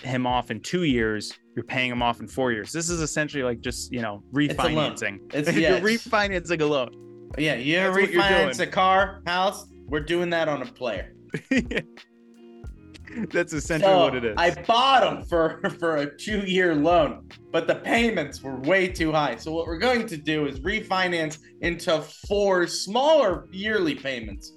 him 0.02 0.28
off 0.28 0.52
in 0.52 0.60
two 0.60 0.84
years, 0.84 1.38
you're 1.58 1.66
paying 1.66 1.90
them 1.90 2.04
off 2.04 2.20
in 2.20 2.28
four 2.28 2.52
years. 2.52 2.72
This 2.72 2.88
is 2.88 3.02
essentially 3.02 3.42
like 3.44 3.62
just 3.62 3.92
you 3.92 4.02
know 4.02 4.24
refinancing. 4.32 5.34
It's- 5.34 5.54
you're 5.56 5.64
yeah, 5.64 5.80
refinancing 5.80 6.62
a 6.62 6.66
loan. 6.66 7.32
Yeah, 7.38 7.56
you 7.56 7.78
refinance 7.78 8.60
a 8.60 8.68
car, 8.68 9.22
house. 9.26 9.66
We're 9.88 10.02
doing 10.02 10.30
that 10.30 10.48
on 10.48 10.62
a 10.62 10.66
player. 10.66 11.14
That's 13.32 13.54
essentially 13.54 13.92
So 13.92 14.00
what 14.00 14.16
it 14.16 14.24
is. 14.24 14.36
I 14.38 14.52
bought 14.64 15.02
them 15.02 15.24
for 15.24 15.60
for 15.80 15.98
a 15.98 16.18
two 16.18 16.42
year 16.42 16.76
loan, 16.76 17.28
but 17.52 17.66
the 17.66 17.76
payments 17.76 18.44
were 18.44 18.58
way 18.58 18.88
too 18.88 19.12
high. 19.12 19.36
So 19.38 19.52
what 19.52 19.66
we're 19.66 19.80
going 19.80 20.06
to 20.08 20.18
do 20.18 20.46
is 20.46 20.60
refinance 20.60 21.40
into 21.62 22.02
four 22.28 22.68
smaller 22.68 23.48
yearly 23.52 23.96
payments. 23.96 24.54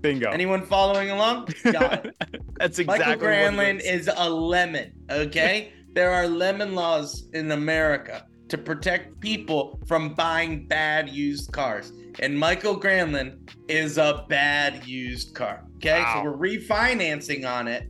Bingo. 0.00 0.30
Anyone 0.30 0.64
following 0.64 1.10
along? 1.10 1.48
Got 1.70 2.06
it. 2.06 2.16
That's 2.58 2.78
exactly 2.78 3.04
Michael 3.06 3.26
what 3.26 3.34
it 3.34 3.52
Granlund 3.52 3.80
is. 3.80 4.08
is 4.08 4.10
a 4.16 4.30
lemon. 4.30 4.92
Okay, 5.10 5.74
there 5.94 6.10
are 6.12 6.26
lemon 6.26 6.74
laws 6.74 7.28
in 7.32 7.50
America 7.52 8.26
to 8.48 8.58
protect 8.58 9.20
people 9.20 9.80
from 9.86 10.14
buying 10.14 10.66
bad 10.66 11.08
used 11.08 11.52
cars, 11.52 11.92
and 12.18 12.36
Michael 12.38 12.78
Granlund 12.78 13.48
is 13.68 13.96
a 13.98 14.24
bad 14.28 14.86
used 14.86 15.34
car. 15.34 15.64
Okay, 15.76 16.00
Wow. 16.00 16.22
so 16.24 16.30
we're 16.30 16.36
refinancing 16.58 17.48
on 17.48 17.68
it 17.68 17.88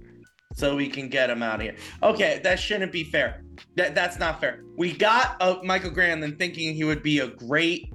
so 0.54 0.76
we 0.76 0.88
can 0.88 1.08
get 1.08 1.30
him 1.30 1.42
out 1.42 1.56
of 1.56 1.62
here. 1.62 1.76
Okay, 2.02 2.40
that 2.44 2.58
shouldn't 2.58 2.92
be 2.92 3.04
fair. 3.04 3.42
That 3.76 3.94
that's 3.94 4.18
not 4.18 4.40
fair. 4.40 4.64
We 4.76 4.92
got 4.92 5.36
uh, 5.40 5.58
Michael 5.64 5.90
Granlund 5.90 6.38
thinking 6.38 6.74
he 6.74 6.84
would 6.84 7.02
be 7.02 7.20
a 7.20 7.28
great, 7.28 7.92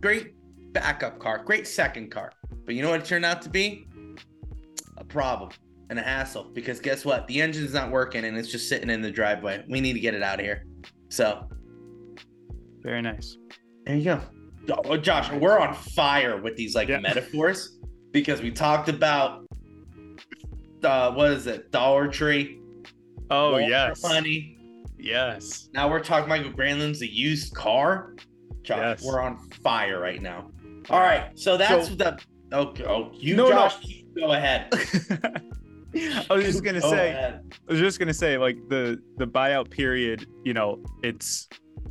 great 0.00 0.34
backup 0.72 1.18
car, 1.18 1.38
great 1.44 1.66
second 1.66 2.10
car. 2.10 2.32
But 2.64 2.74
you 2.74 2.82
know 2.82 2.90
what 2.90 3.00
it 3.00 3.06
turned 3.06 3.24
out 3.24 3.42
to 3.42 3.48
be? 3.48 3.86
A 4.96 5.04
problem 5.04 5.50
and 5.90 5.98
a 5.98 6.02
hassle. 6.02 6.50
Because 6.52 6.80
guess 6.80 7.04
what? 7.04 7.26
The 7.28 7.40
engine's 7.40 7.74
not 7.74 7.90
working 7.90 8.24
and 8.24 8.36
it's 8.36 8.50
just 8.50 8.68
sitting 8.68 8.90
in 8.90 9.02
the 9.02 9.10
driveway. 9.10 9.64
We 9.68 9.80
need 9.80 9.92
to 9.94 10.00
get 10.00 10.14
it 10.14 10.22
out 10.22 10.38
of 10.40 10.44
here. 10.44 10.64
So 11.08 11.48
Very 12.82 13.02
nice. 13.02 13.36
there 13.84 13.96
you 13.96 14.04
go. 14.04 14.20
Oh, 14.84 14.96
Josh, 14.96 15.30
we're 15.32 15.58
on 15.60 15.74
fire 15.74 16.40
with 16.40 16.56
these 16.56 16.74
like 16.74 16.88
Yeah. 16.88 16.98
metaphors 17.00 17.78
because 18.12 18.40
we 18.42 18.50
talked 18.50 18.88
about 18.88 19.44
uh 20.82 21.12
what 21.12 21.30
is 21.32 21.46
it? 21.46 21.70
Dollar 21.70 22.08
Tree. 22.08 22.60
Oh 23.30 23.52
Walmart 23.54 23.68
yes. 23.68 24.02
Money. 24.02 24.58
Yes. 24.98 25.68
Now 25.72 25.88
we're 25.90 26.02
talking 26.02 26.28
Michael 26.28 26.52
Granlund's 26.52 27.02
a 27.02 27.10
used 27.12 27.54
car. 27.54 28.14
Josh, 28.62 28.78
Yes. 28.78 29.04
we're 29.04 29.20
on 29.20 29.38
fire 29.62 30.00
right 30.00 30.20
now. 30.20 30.50
All 30.90 31.00
right, 31.00 31.30
so 31.38 31.56
that's 31.56 31.88
So- 31.88 31.94
the 31.94 32.18
okay. 32.52 32.84
Oh, 32.84 33.10
you 33.14 33.36
No, 33.36 33.44
no. 33.44 33.50
Josh, 33.50 33.84
you 33.84 34.04
go 34.16 34.32
ahead. 34.32 34.72
I 36.30 36.34
was 36.34 36.44
just 36.44 36.62
gonna 36.62 36.80
say 36.94 37.10
ahead. 37.10 37.54
I 37.68 37.72
was 37.72 37.80
just 37.80 37.98
gonna 37.98 38.14
say, 38.14 38.38
like 38.38 38.56
the 38.68 39.00
the 39.16 39.26
buyout 39.26 39.70
period, 39.70 40.26
you 40.44 40.54
know, 40.54 40.78
it's 41.02 41.48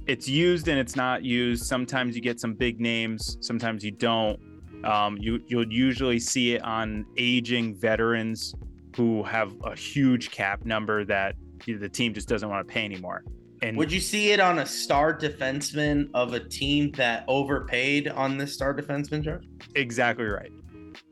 it's 0.07 0.27
used 0.27 0.67
and 0.67 0.79
it's 0.79 0.95
not 0.95 1.23
used. 1.23 1.65
Sometimes 1.65 2.15
you 2.15 2.21
get 2.21 2.39
some 2.39 2.53
big 2.53 2.79
names, 2.79 3.37
sometimes 3.41 3.83
you 3.83 3.91
don't. 3.91 4.39
Um, 4.83 5.17
you 5.19 5.41
you'll 5.47 5.71
usually 5.71 6.19
see 6.19 6.53
it 6.53 6.63
on 6.63 7.05
aging 7.17 7.75
veterans 7.75 8.53
who 8.95 9.23
have 9.23 9.53
a 9.63 9.75
huge 9.75 10.31
cap 10.31 10.65
number 10.65 11.03
that 11.05 11.35
the 11.65 11.89
team 11.89 12.13
just 12.13 12.27
doesn't 12.27 12.49
want 12.49 12.67
to 12.67 12.71
pay 12.71 12.85
anymore. 12.85 13.23
And 13.61 13.77
Would 13.77 13.91
you 13.91 13.99
see 13.99 14.31
it 14.31 14.39
on 14.39 14.59
a 14.59 14.65
star 14.65 15.17
defenseman 15.17 16.09
of 16.13 16.33
a 16.33 16.39
team 16.39 16.91
that 16.91 17.23
overpaid 17.27 18.07
on 18.09 18.37
this 18.37 18.53
star 18.53 18.75
defenseman, 18.75 19.23
Josh? 19.23 19.43
exactly 19.75 20.25
right. 20.25 20.51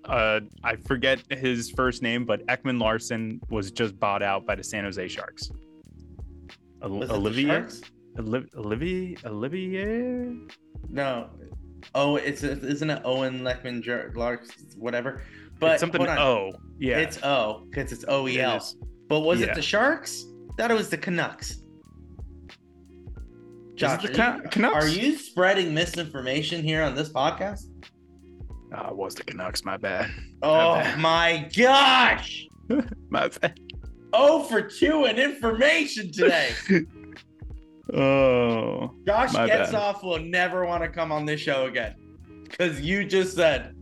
Uh, 0.05 0.41
I 0.63 0.75
forget 0.75 1.19
his 1.29 1.69
first 1.71 2.01
name, 2.01 2.25
but 2.25 2.45
Ekman-Larsson 2.47 3.39
was 3.49 3.71
just 3.71 3.97
bought 3.99 4.21
out 4.21 4.45
by 4.45 4.55
the 4.55 4.63
San 4.63 4.83
Jose 4.83 5.07
Sharks. 5.07 5.49
Ol- 6.81 6.99
Was 6.99 7.09
it 7.09 7.13
the 7.13 7.17
Olivier, 7.17 7.47
Sharks? 7.47 7.81
Oliv- 8.17 8.55
Olivier, 8.55 9.15
Olivier. 9.25 10.35
No. 10.89 11.29
Oh, 11.95 12.17
it's 12.17 12.43
isn't 12.43 12.89
it 12.89 13.01
Owen 13.05 13.41
Leckman 13.41 13.81
Jer- 13.81 14.11
Larks, 14.15 14.49
whatever. 14.77 15.21
But 15.59 15.73
it's 15.73 15.79
something. 15.81 16.01
O. 16.01 16.07
Oh, 16.17 16.51
yeah. 16.79 16.97
It's 16.99 17.21
O 17.23 17.65
because 17.69 17.91
it's 17.91 18.03
O 18.07 18.27
E 18.27 18.39
It 18.39 18.41
L. 18.41 18.57
is. 18.57 18.75
But 19.07 19.21
was 19.21 19.41
it 19.41 19.53
the 19.55 19.61
Sharks? 19.61 20.25
Thought 20.57 20.71
it 20.71 20.75
was 20.77 20.89
the 20.89 20.97
Canucks. 20.97 21.61
Josh, 23.75 24.01
the 24.03 24.09
Can- 24.09 24.41
Canucks? 24.49 24.75
are 24.85 24.87
you 24.87 25.17
spreading 25.17 25.73
misinformation 25.73 26.63
here 26.63 26.83
on 26.83 26.93
this 26.95 27.09
podcast? 27.09 27.63
Ah, 28.73 28.89
it 28.89 28.95
was 28.95 29.15
the 29.15 29.23
Canucks. 29.23 29.63
My 29.63 29.77
bad. 29.77 30.09
Oh 30.41 30.75
bad. 30.75 30.99
my 30.99 31.49
gosh! 31.55 32.47
My 33.09 33.27
bad. 33.29 33.59
Oh 34.13 34.43
for 34.43 34.61
two 34.61 35.05
in 35.05 35.17
information 35.17 36.11
today. 36.11 36.51
Oh, 37.93 38.95
Josh 39.05 39.33
My 39.33 39.45
gets 39.45 39.71
bad. 39.71 39.75
off 39.75 40.03
will 40.03 40.17
never 40.19 40.65
want 40.65 40.83
to 40.83 40.89
come 40.89 41.11
on 41.11 41.25
this 41.25 41.41
show 41.41 41.65
again. 41.65 41.95
Because 42.43 42.79
you 42.81 43.03
just 43.03 43.35
said 43.35 43.75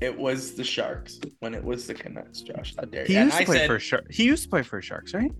it 0.00 0.16
was 0.16 0.54
the 0.54 0.64
Sharks 0.64 1.20
when 1.40 1.54
it 1.54 1.62
was 1.62 1.86
the 1.86 1.94
Canucks, 1.94 2.40
Josh. 2.40 2.74
How 2.76 2.84
dare 2.84 3.02
you? 3.02 3.08
he 3.08 3.16
And 3.16 3.26
used 3.26 3.36
to 3.36 3.42
I 3.42 3.44
play 3.44 3.58
said, 3.58 3.66
for 3.68 3.78
Sharks. 3.78 4.16
He 4.16 4.24
used 4.24 4.44
to 4.44 4.48
play 4.48 4.62
for 4.62 4.80
Sharks, 4.80 5.12
right? 5.14 5.30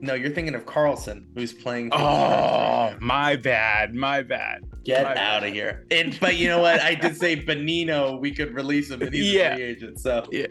No, 0.00 0.14
you're 0.14 0.30
thinking 0.30 0.54
of 0.54 0.64
Karlsson, 0.64 1.24
who's 1.34 1.52
playing 1.52 1.90
for 1.90 1.98
the 1.98 2.04
Sharks 2.04 2.32
right 2.32 2.98
Oh, 3.00 3.04
my 3.04 3.36
bad. 3.36 3.94
My 3.94 4.22
bad. 4.22 4.62
Get 4.84 5.02
my 5.02 5.10
out 5.10 5.14
bad. 5.16 5.44
of 5.44 5.52
here. 5.52 5.86
And 5.90 6.18
but 6.20 6.36
you 6.36 6.48
know 6.48 6.60
what? 6.60 6.80
I 6.80 6.94
did 6.94 7.16
say 7.16 7.36
Bonino, 7.44 8.20
we 8.20 8.32
could 8.32 8.54
release 8.54 8.90
him 8.90 9.02
and 9.02 9.12
he's 9.12 9.32
Yeah. 9.32 9.52
a 9.52 9.56
free 9.56 9.64
agent. 9.64 9.98
So 9.98 10.24
Yeah. 10.30 10.46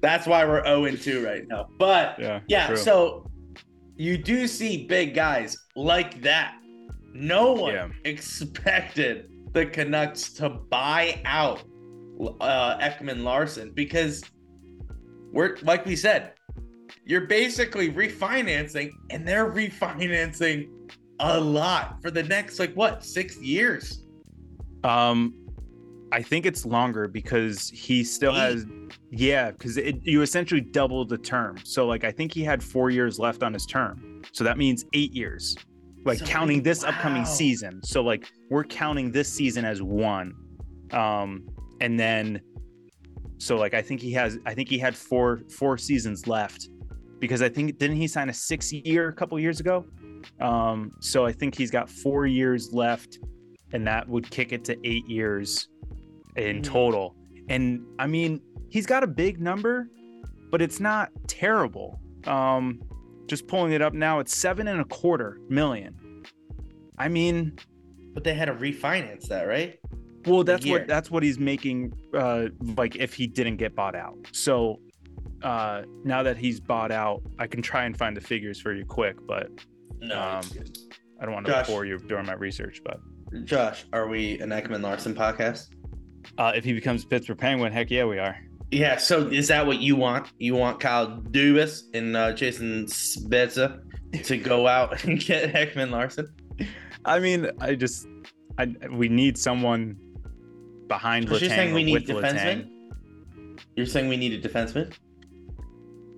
that's 0.00 0.26
why 0.26 0.44
we're 0.44 0.64
0 0.64 0.84
and 0.86 1.00
2 1.00 1.24
right 1.24 1.46
now. 1.46 1.68
But 1.78 2.18
Yeah. 2.18 2.40
Yeah, 2.48 2.74
so 2.74 3.30
you 3.96 4.18
do 4.18 4.46
see 4.48 4.86
big 4.86 5.14
guys 5.14 5.56
like 5.76 6.20
that. 6.22 6.56
No 7.14 7.52
one 7.52 7.74
Yeah. 7.74 7.88
expected 8.04 9.28
the 9.52 9.66
Canucks 9.66 10.32
to 10.34 10.48
buy 10.48 11.20
out 11.24 11.62
uh, 12.40 12.78
Ekman-Larsson 12.78 13.72
because 13.74 14.22
we're 15.32 15.56
like 15.62 15.84
we 15.86 15.96
said, 15.96 16.32
you're 17.04 17.26
basically 17.26 17.90
refinancing, 17.92 18.92
and 19.10 19.26
they're 19.26 19.50
refinancing 19.50 20.68
a 21.20 21.40
lot 21.40 22.00
for 22.02 22.10
the 22.10 22.22
next 22.22 22.58
like 22.58 22.74
what 22.74 23.04
six 23.04 23.38
years. 23.38 24.04
Um, 24.84 25.34
I 26.12 26.20
think 26.20 26.44
it's 26.44 26.66
longer 26.66 27.08
because 27.08 27.70
he 27.70 28.04
still 28.04 28.32
Eight? 28.32 28.40
has. 28.40 28.66
Yeah, 29.10 29.50
because 29.50 29.76
you 29.76 30.22
essentially 30.22 30.60
double 30.60 31.04
the 31.04 31.18
term. 31.18 31.58
So 31.64 31.86
like, 31.86 32.04
I 32.04 32.12
think 32.12 32.32
he 32.32 32.42
had 32.42 32.62
four 32.62 32.90
years 32.90 33.18
left 33.18 33.42
on 33.42 33.52
his 33.54 33.66
term. 33.66 34.22
So 34.32 34.44
that 34.44 34.58
means 34.58 34.84
eight 34.92 35.12
years. 35.12 35.56
Like 36.04 36.18
So, 36.18 36.26
counting 36.26 36.58
like, 36.58 36.64
this 36.64 36.84
upcoming 36.84 37.24
season. 37.24 37.80
So 37.82 38.02
like, 38.02 38.30
we're 38.50 38.64
counting 38.64 39.10
this 39.10 39.32
season 39.32 39.64
as 39.64 39.80
one. 39.82 40.34
Um, 40.90 41.48
and 41.80 41.98
then, 41.98 42.40
so 43.38 43.56
like, 43.56 43.72
I 43.72 43.82
think 43.82 44.00
he 44.00 44.12
has. 44.12 44.38
I 44.44 44.54
think 44.54 44.68
he 44.68 44.78
had 44.78 44.96
four 44.96 45.42
four 45.48 45.78
seasons 45.78 46.26
left, 46.26 46.68
because 47.22 47.40
I 47.40 47.48
think 47.48 47.78
didn't 47.78 47.96
he 47.98 48.08
sign 48.08 48.28
a 48.28 48.32
six 48.34 48.72
year 48.72 49.08
a 49.08 49.12
couple 49.12 49.38
years 49.38 49.60
ago? 49.60 49.86
Um, 50.40 50.90
so 51.00 51.24
I 51.24 51.30
think 51.30 51.56
he's 51.56 51.70
got 51.70 51.88
four 51.88 52.26
years 52.26 52.72
left, 52.72 53.20
and 53.72 53.86
that 53.86 54.08
would 54.08 54.28
kick 54.28 54.52
it 54.52 54.64
to 54.64 54.76
eight 54.84 55.06
years 55.08 55.68
in 56.36 56.56
Mhm. 56.58 56.64
total. 56.64 57.14
And 57.48 57.86
I 58.00 58.08
mean, 58.08 58.40
he's 58.70 58.86
got 58.86 59.04
a 59.04 59.06
big 59.06 59.40
number, 59.40 59.88
but 60.50 60.60
it's 60.60 60.80
not 60.80 61.10
terrible. 61.28 62.00
Um, 62.26 62.80
just 63.28 63.46
pulling 63.46 63.72
it 63.72 63.82
up 63.82 63.94
now, 63.94 64.18
it's 64.18 64.36
seven 64.36 64.66
and 64.66 64.80
a 64.80 64.84
quarter 64.84 65.38
million. 65.48 65.94
I 66.98 67.08
mean, 67.08 67.52
But 68.14 68.24
they 68.24 68.34
had 68.34 68.46
to 68.46 68.54
refinance 68.54 69.28
that, 69.28 69.44
right? 69.44 69.78
well, 70.26 70.42
that's 70.42 70.66
what 70.66 70.88
that's 70.88 71.08
what 71.08 71.22
he's 71.22 71.38
making. 71.38 71.92
Uh, 72.12 72.48
like 72.76 72.96
if 72.96 73.14
he 73.14 73.28
didn't 73.28 73.58
get 73.58 73.76
bought 73.76 73.94
out. 73.94 74.16
So 74.32 74.80
uh, 75.42 75.82
now 76.04 76.22
that 76.22 76.36
he's 76.36 76.60
bought 76.60 76.90
out, 76.92 77.22
I 77.38 77.46
can 77.46 77.62
try 77.62 77.84
and 77.84 77.96
find 77.96 78.16
the 78.16 78.20
figures 78.20 78.60
for 78.60 78.72
you 78.72 78.84
quick, 78.84 79.16
but 79.26 79.48
No. 80.00 80.18
Um. 80.20 80.42
I 81.20 81.24
don't 81.24 81.34
want 81.34 81.46
to 81.46 81.52
Josh. 81.52 81.68
bore 81.68 81.84
you 81.84 81.98
during 81.98 82.26
my 82.26 82.32
research. 82.34 82.80
But 82.84 82.98
Josh, 83.44 83.84
are 83.92 84.08
we 84.08 84.40
an 84.40 84.50
Ekman-Larsson 84.50 85.14
podcast? 85.14 85.68
uh, 86.38 86.52
if 86.54 86.64
he 86.64 86.72
becomes 86.72 87.04
Pittsburgh 87.04 87.38
Penguin, 87.38 87.72
heck 87.72 87.90
yeah, 87.90 88.04
we 88.04 88.18
are. 88.18 88.36
Yeah, 88.72 88.96
so 88.96 89.28
is 89.28 89.48
that 89.48 89.64
what 89.66 89.78
you 89.80 89.94
want? 89.96 90.32
You 90.38 90.54
want 90.56 90.80
Kyle 90.80 91.20
Dubas 91.30 91.82
and 91.94 92.16
uh, 92.16 92.32
Jason 92.32 92.86
Spezza 92.86 93.80
to 94.24 94.36
go 94.36 94.66
out 94.66 95.04
and 95.04 95.20
get 95.20 95.52
Ekman 95.52 95.90
Larson? 95.90 96.32
I 97.04 97.18
mean, 97.20 97.50
I 97.60 97.74
just, 97.76 98.06
I 98.58 98.72
we 98.90 99.08
need 99.08 99.36
someone 99.38 99.96
behind 100.88 101.28
So 101.28 101.36
you're 101.36 101.50
Letang 101.50 101.54
saying 101.56 101.74
we 101.74 101.84
need 101.84 102.08
with 102.08 102.16
Letang. 102.24 102.34
defensemen? 102.34 102.68
You're 103.76 103.86
saying 103.86 104.08
we 104.08 104.16
need 104.16 104.32
a 104.44 104.48
defenseman? 104.48 104.92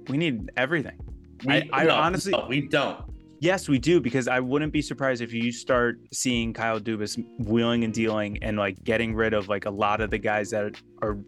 We 0.08 0.16
need 0.16 0.50
everything. 0.56 0.98
We, 1.44 1.54
I- 1.54 1.68
I 1.72 1.88
honestly- 1.88 2.32
no, 2.32 2.46
we 2.48 2.66
don't. 2.68 3.00
Yes, 3.40 3.68
we 3.68 3.78
do 3.78 4.00
because 4.00 4.26
I 4.26 4.40
wouldn't 4.40 4.72
be 4.72 4.80
surprised 4.80 5.20
if 5.20 5.32
you 5.32 5.52
start 5.52 5.98
seeing 6.12 6.54
Kyle 6.54 6.80
Dubas 6.80 7.22
wheeling 7.40 7.84
and 7.84 7.92
dealing 7.92 8.42
and 8.42 8.56
like 8.56 8.82
getting 8.84 9.14
rid 9.14 9.34
of 9.34 9.48
like 9.48 9.66
a 9.66 9.70
lot 9.70 10.00
of 10.00 10.10
the 10.10 10.16
guys 10.18 10.50
that 10.50 10.80
are 11.02 11.18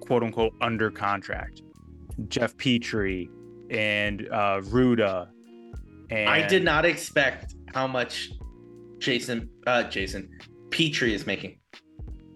quote 0.00 0.22
unquote 0.22 0.52
under 0.60 0.90
contract. 0.90 1.62
Jeff 2.28 2.56
Petry 2.56 3.28
and 3.70 4.28
uh 4.30 4.60
Ruda. 4.62 5.28
And 6.10 6.28
I 6.28 6.46
did 6.46 6.64
not 6.64 6.84
expect 6.84 7.54
how 7.74 7.86
much 7.88 8.30
Jason, 8.98 9.48
uh, 9.66 9.84
Jason 9.84 10.28
Petry 10.68 11.12
is 11.12 11.26
making. 11.26 11.56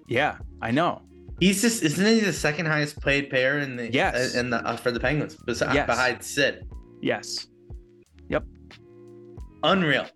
Yeah, 0.08 0.38
I 0.62 0.70
know. 0.70 1.02
He's 1.40 1.60
just 1.60 1.82
isn't 1.82 2.04
he 2.06 2.20
the 2.20 2.32
second 2.32 2.66
highest 2.66 3.00
paid 3.00 3.28
player 3.28 3.58
in 3.58 3.76
the 3.76 3.92
Yes. 3.92 4.34
uh, 4.36 4.38
in 4.38 4.50
the 4.50 4.58
uh, 4.66 4.76
for 4.76 4.90
the 4.90 5.00
Penguins 5.00 5.36
besides 5.46 5.74
Yes. 5.74 5.86
behind 5.86 6.22
Sid. 6.22 6.66
Yes. 7.02 7.48
Yep. 8.28 8.44
Unreal. 9.62 10.06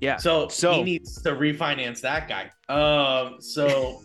Yeah. 0.00 0.16
So, 0.18 0.48
So- 0.48 0.74
he 0.74 0.82
needs 0.82 1.20
to 1.22 1.30
refinance 1.32 2.00
that 2.02 2.28
guy. 2.28 2.50
Um. 2.72 3.36
So 3.40 4.00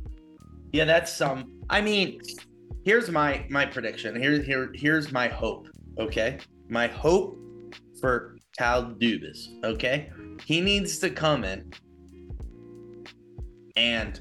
yeah, 0.72 0.84
that's 0.84 1.12
some. 1.12 1.52
I 1.70 1.80
mean, 1.80 2.20
here's 2.84 3.10
my 3.10 3.44
my 3.50 3.66
prediction. 3.66 4.20
Here 4.20 4.40
here 4.42 4.70
here's 4.74 5.12
my 5.12 5.28
hope. 5.28 5.68
Okay, 5.98 6.38
my 6.68 6.86
hope 6.86 7.38
for 8.00 8.36
Cal 8.56 8.84
Dubas. 8.84 9.48
Okay, 9.64 10.10
he 10.44 10.60
needs 10.60 10.98
to 11.00 11.10
come 11.10 11.44
in 11.44 11.70
and 13.76 14.20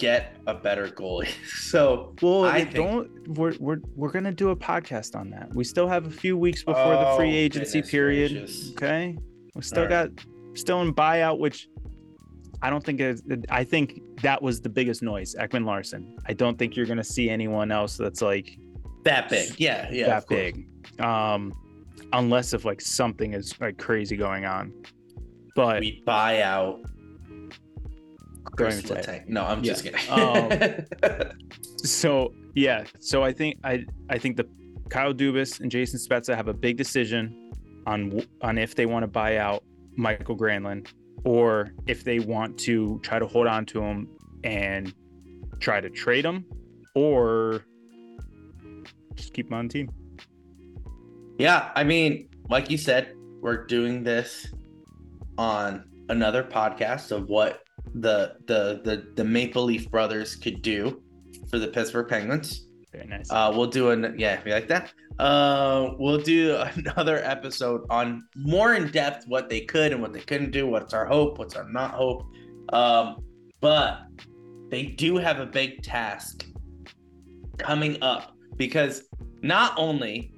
get 0.00 0.36
a 0.46 0.54
better 0.54 0.88
goalie. 0.88 1.28
So 1.70 2.14
Well, 2.22 2.44
I 2.44 2.64
think- 2.64 2.74
don't. 2.74 3.28
We're 3.38 3.54
we're 3.60 3.78
we're 3.94 4.10
gonna 4.10 4.32
do 4.32 4.50
a 4.50 4.56
podcast 4.56 5.14
on 5.14 5.30
that. 5.30 5.54
We 5.54 5.62
still 5.64 5.86
have 5.86 6.06
a 6.06 6.10
few 6.10 6.36
weeks 6.36 6.64
before 6.64 6.94
the 6.96 7.12
free 7.16 7.28
Oh, 7.36 7.44
agency 7.44 7.82
period. 7.82 8.32
gracious. 8.32 8.72
Okay, 8.72 9.16
we 9.54 9.62
still 9.62 9.84
All 9.84 9.88
got 9.88 10.08
right. 10.08 10.26
still 10.54 10.80
in 10.82 10.92
buyout, 10.92 11.38
which 11.38 11.68
I 12.62 12.70
don't 12.70 12.84
think 12.84 13.00
is. 13.00 13.22
I 13.50 13.62
think 13.62 14.00
that 14.22 14.42
was 14.42 14.60
the 14.60 14.68
biggest 14.68 15.02
noise. 15.02 15.36
Ekman-Larsson. 15.38 16.16
I 16.26 16.32
don't 16.32 16.58
think 16.58 16.74
you're 16.76 16.86
gonna 16.86 17.04
see 17.04 17.30
anyone 17.30 17.70
else 17.70 17.96
that's 17.96 18.20
like 18.22 18.58
that 19.04 19.28
big. 19.28 19.58
Yeah, 19.60 19.88
yeah. 19.92 20.06
that 20.08 20.26
big, 20.28 20.66
um, 21.00 21.52
unless 22.12 22.52
if 22.52 22.64
like 22.64 22.80
something 22.80 23.32
is 23.34 23.54
like 23.60 23.78
crazy 23.78 24.16
going 24.16 24.44
on. 24.44 24.72
But 25.54 25.80
We 25.80 26.02
buy 26.04 26.42
out. 26.42 26.80
Don't 28.56 28.66
Chris 28.68 28.84
even 28.84 29.02
say 29.02 29.24
No, 29.28 29.44
I'm 29.44 29.62
just 29.62 29.84
Yeah. 29.84 29.92
kidding. 29.92 31.20
Um, 31.20 31.30
so 31.76 32.32
yeah, 32.54 32.84
so 32.98 33.22
I 33.22 33.32
think 33.32 33.58
I 33.64 33.84
I 34.08 34.18
think 34.18 34.36
the 34.36 34.48
Kyle 34.88 35.14
Dubas 35.14 35.60
and 35.60 35.70
Jason 35.70 35.98
Spezza 35.98 36.34
have 36.34 36.48
a 36.48 36.54
big 36.54 36.76
decision 36.76 37.52
on 37.86 38.22
on 38.42 38.58
if 38.58 38.74
they 38.74 38.86
want 38.86 39.02
to 39.04 39.06
buy 39.08 39.36
out 39.36 39.62
Michael 39.96 40.36
Granlund 40.36 40.88
or 41.24 41.72
if 41.86 42.04
they 42.04 42.18
want 42.18 42.58
to 42.60 42.98
try 43.02 43.18
to 43.18 43.26
hold 43.26 43.46
on 43.46 43.66
to 43.66 43.82
him 43.82 44.08
and 44.44 44.92
try 45.60 45.80
to 45.80 45.90
trade 45.90 46.24
him 46.24 46.44
or 46.94 47.64
just 49.14 49.32
keep 49.34 49.46
him 49.48 49.54
on 49.54 49.68
the 49.68 49.72
team. 49.72 49.90
Yeah, 51.38 51.70
I 51.74 51.84
mean, 51.84 52.28
like 52.48 52.70
you 52.70 52.78
said, 52.78 53.14
we're 53.40 53.64
doing 53.66 54.02
this 54.02 54.46
on 55.38 55.84
another 56.08 56.42
podcast 56.42 57.12
of 57.12 57.28
what 57.28 57.62
the 57.94 58.36
the 58.46 58.80
the, 58.84 59.12
the 59.14 59.24
Maple 59.24 59.64
Leaf 59.64 59.90
brothers 59.90 60.36
could 60.36 60.62
do 60.62 61.02
for 61.48 61.58
the 61.58 61.68
Pittsburgh 61.68 62.08
Penguins. 62.08 62.66
Very 62.92 63.06
nice. 63.06 63.30
Uh, 63.30 63.52
we'll 63.54 63.66
do 63.66 63.90
an 63.90 64.14
yeah, 64.18 64.40
you 64.44 64.52
like 64.52 64.68
that. 64.68 64.92
Uh, 65.18 65.90
we'll 65.98 66.20
do 66.20 66.56
another 66.76 67.18
episode 67.24 67.82
on 67.90 68.24
more 68.36 68.74
in 68.74 68.90
depth 68.90 69.26
what 69.28 69.48
they 69.48 69.60
could 69.60 69.92
and 69.92 70.00
what 70.00 70.12
they 70.12 70.20
couldn't 70.20 70.50
do. 70.50 70.66
What's 70.66 70.94
our 70.94 71.06
hope? 71.06 71.38
What's 71.38 71.54
our 71.54 71.68
not 71.68 71.92
hope? 71.92 72.24
Um, 72.72 73.22
but 73.60 74.00
they 74.70 74.84
do 74.84 75.16
have 75.16 75.40
a 75.40 75.46
big 75.46 75.82
task 75.82 76.46
coming 77.58 78.02
up 78.02 78.34
because 78.56 79.04
not 79.42 79.74
only 79.76 80.32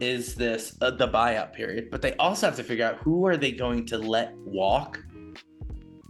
is 0.00 0.34
this 0.34 0.76
uh, 0.80 0.90
the 0.90 1.08
buyout 1.08 1.52
period, 1.52 1.88
but 1.90 2.02
they 2.02 2.14
also 2.14 2.46
have 2.46 2.56
to 2.56 2.64
figure 2.64 2.84
out 2.84 2.96
who 2.96 3.26
are 3.26 3.36
they 3.36 3.52
going 3.52 3.86
to 3.86 3.98
let 3.98 4.36
walk 4.38 5.02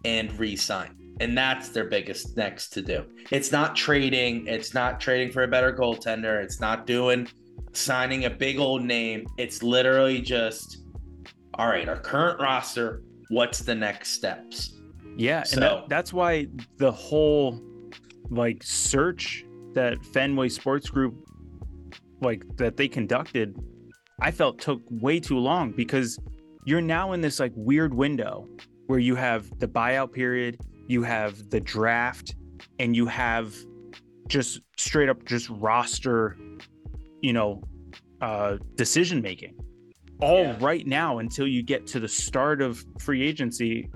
and 0.07 0.33
re-sign. 0.39 0.97
And 1.21 1.37
that's 1.37 1.71
their 1.71 1.87
biggest 1.87 2.37
next 2.37 2.71
to 2.71 2.83
do. 2.83 3.05
It's 3.31 3.51
not 3.51 3.75
trading, 3.75 4.47
it's 4.47 4.73
not 4.73 5.01
trading 5.01 5.33
for 5.33 5.43
a 5.43 5.49
better 5.49 5.73
goaltender, 5.73 6.43
it's 6.43 6.61
not 6.61 6.87
doing 6.87 7.27
signing 7.73 8.25
a 8.27 8.31
big 8.31 8.59
old 8.59 8.83
name. 8.83 9.27
It's 9.37 9.63
literally 9.63 10.21
just 10.21 10.79
all 11.59 11.69
right, 11.69 11.89
our 11.89 11.97
current 11.99 12.39
roster, 12.39 13.03
what's 13.31 13.61
the 13.61 13.75
next 13.75 14.11
steps? 14.11 14.79
Yeah, 15.17 15.39
and 15.39 15.49
So- 15.49 15.61
that, 15.61 15.89
that's 15.89 16.13
why 16.13 16.47
the 16.77 16.93
whole 16.93 17.61
like 18.31 18.63
search 18.63 19.45
that 19.73 20.05
Fenway 20.13 20.51
Sports 20.51 20.91
Group 20.91 21.15
like 22.21 22.43
that 22.57 22.77
they 22.77 22.89
conducted, 22.89 23.57
I 24.21 24.31
felt 24.31 24.59
took 24.61 24.83
way 24.91 25.19
too 25.19 25.39
long 25.39 25.73
because 25.73 26.19
you're 26.67 26.83
now 26.83 27.13
in 27.13 27.21
this 27.23 27.41
like 27.41 27.53
weird 27.57 27.95
window 27.95 28.49
where 28.87 28.99
you 28.99 29.15
have 29.17 29.59
the 29.59 29.69
buyout 29.69 30.13
period, 30.13 30.59
you 30.89 31.03
have 31.03 31.51
the 31.51 31.61
draft, 31.61 32.35
and 32.79 32.95
you 32.95 33.07
have 33.07 33.55
just 34.29 34.61
straight 34.77 35.09
up 35.09 35.25
just 35.25 35.49
roster, 35.51 36.37
you 37.23 37.33
know, 37.33 37.63
uh 38.21 38.57
decision 38.77 39.21
making. 39.21 39.55
All 40.21 40.55
right 40.55 40.81
Yeah. 40.81 40.89
now 40.89 41.19
until 41.19 41.47
you 41.47 41.63
get 41.63 41.87
to 41.89 42.01
the 42.01 42.09
start 42.09 42.63
of 42.63 42.85
free 42.99 43.23
agency 43.23 43.91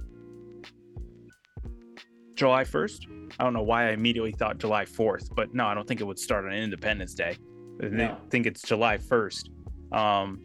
July 2.35 2.64
1st. 2.64 3.33
I 3.38 3.44
don't 3.44 3.53
know 3.53 3.62
why 3.62 3.88
I 3.88 3.92
immediately 3.92 4.33
thought 4.33 4.59
July 4.59 4.85
4th, 4.85 5.35
but 5.35 5.55
no, 5.55 5.66
I 5.66 5.74
don't 5.74 5.87
think 5.87 6.00
it 6.00 6.05
would 6.05 6.18
start 6.18 6.46
on 6.46 6.53
Independence 6.53 7.14
Day. 7.14 7.37
I 7.83 8.14
think 8.31 8.46
it's 8.46 8.62
July 8.62 8.96
1st. 8.98 9.50
Um, 9.92 10.40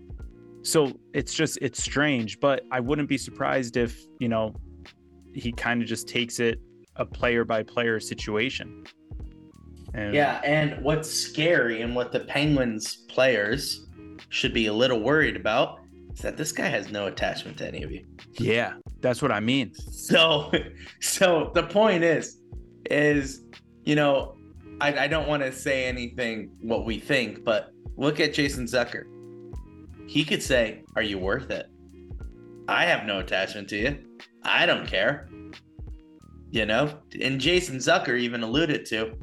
so 0.65 0.91
it's 1.13 1.33
just, 1.33 1.59
it's 1.61 1.83
strange, 1.83 2.39
but 2.39 2.63
I 2.71 2.79
wouldn't 2.79 3.07
be 3.07 3.17
surprised 3.17 3.77
if, 3.77 4.01
you 4.19 4.27
know, 4.27 4.55
he 5.33 5.51
kind 5.51 5.81
of 5.81 5.87
just 5.87 6.07
takes 6.07 6.39
it 6.39 6.59
a 6.95 7.05
player 7.05 7.45
by 7.45 7.61
player 7.61 7.99
situation. 7.99 8.83
And 9.93 10.13
Yeah, 10.13 10.41
and 10.43 10.81
what's 10.83 11.09
scary 11.09 11.81
and 11.81 11.95
what 11.95 12.11
the 12.11 12.21
Penguins 12.21 13.05
players 13.09 13.85
should 14.29 14.53
be 14.53 14.65
a 14.65 14.73
little 14.73 15.01
worried 15.01 15.35
about 15.35 15.81
is 16.13 16.21
that 16.21 16.35
this 16.35 16.51
guy 16.51 16.67
has 16.67 16.91
no 16.91 17.05
attachment 17.07 17.57
to 17.57 17.67
any 17.67 17.83
of 17.83 17.91
you. 17.91 18.05
Yeah, 18.39 18.73
that's 19.01 19.21
what 19.21 19.31
I 19.31 19.39
mean. 19.39 19.73
So, 19.75 20.51
so 20.99 21.51
the 21.53 21.63
point 21.63 22.03
is, 22.03 22.41
is 22.89 23.43
you 23.83 23.95
know, 23.95 24.35
I, 24.81 25.05
I 25.05 25.07
don't 25.07 25.27
want 25.27 25.43
to 25.43 25.51
say 25.51 25.85
anything 25.85 26.49
what 26.59 26.85
we 26.85 26.99
think, 26.99 27.43
but 27.43 27.69
look 27.97 28.19
at 28.19 28.33
Jason 28.33 28.65
Zucker. 28.65 29.03
He 30.07 30.23
could 30.23 30.43
say, 30.43 30.83
"Are 30.95 31.01
you 31.01 31.17
worth 31.17 31.49
it?" 31.51 31.67
I 32.67 32.85
have 32.85 33.05
no 33.05 33.19
attachment 33.19 33.69
to 33.69 33.77
you. 33.77 33.97
I 34.43 34.65
don't 34.65 34.87
care. 34.87 35.29
You 36.51 36.65
know, 36.65 36.99
and 37.21 37.39
Jason 37.39 37.77
Zucker 37.77 38.17
even 38.17 38.41
alluded 38.41 38.85
to, 38.87 39.13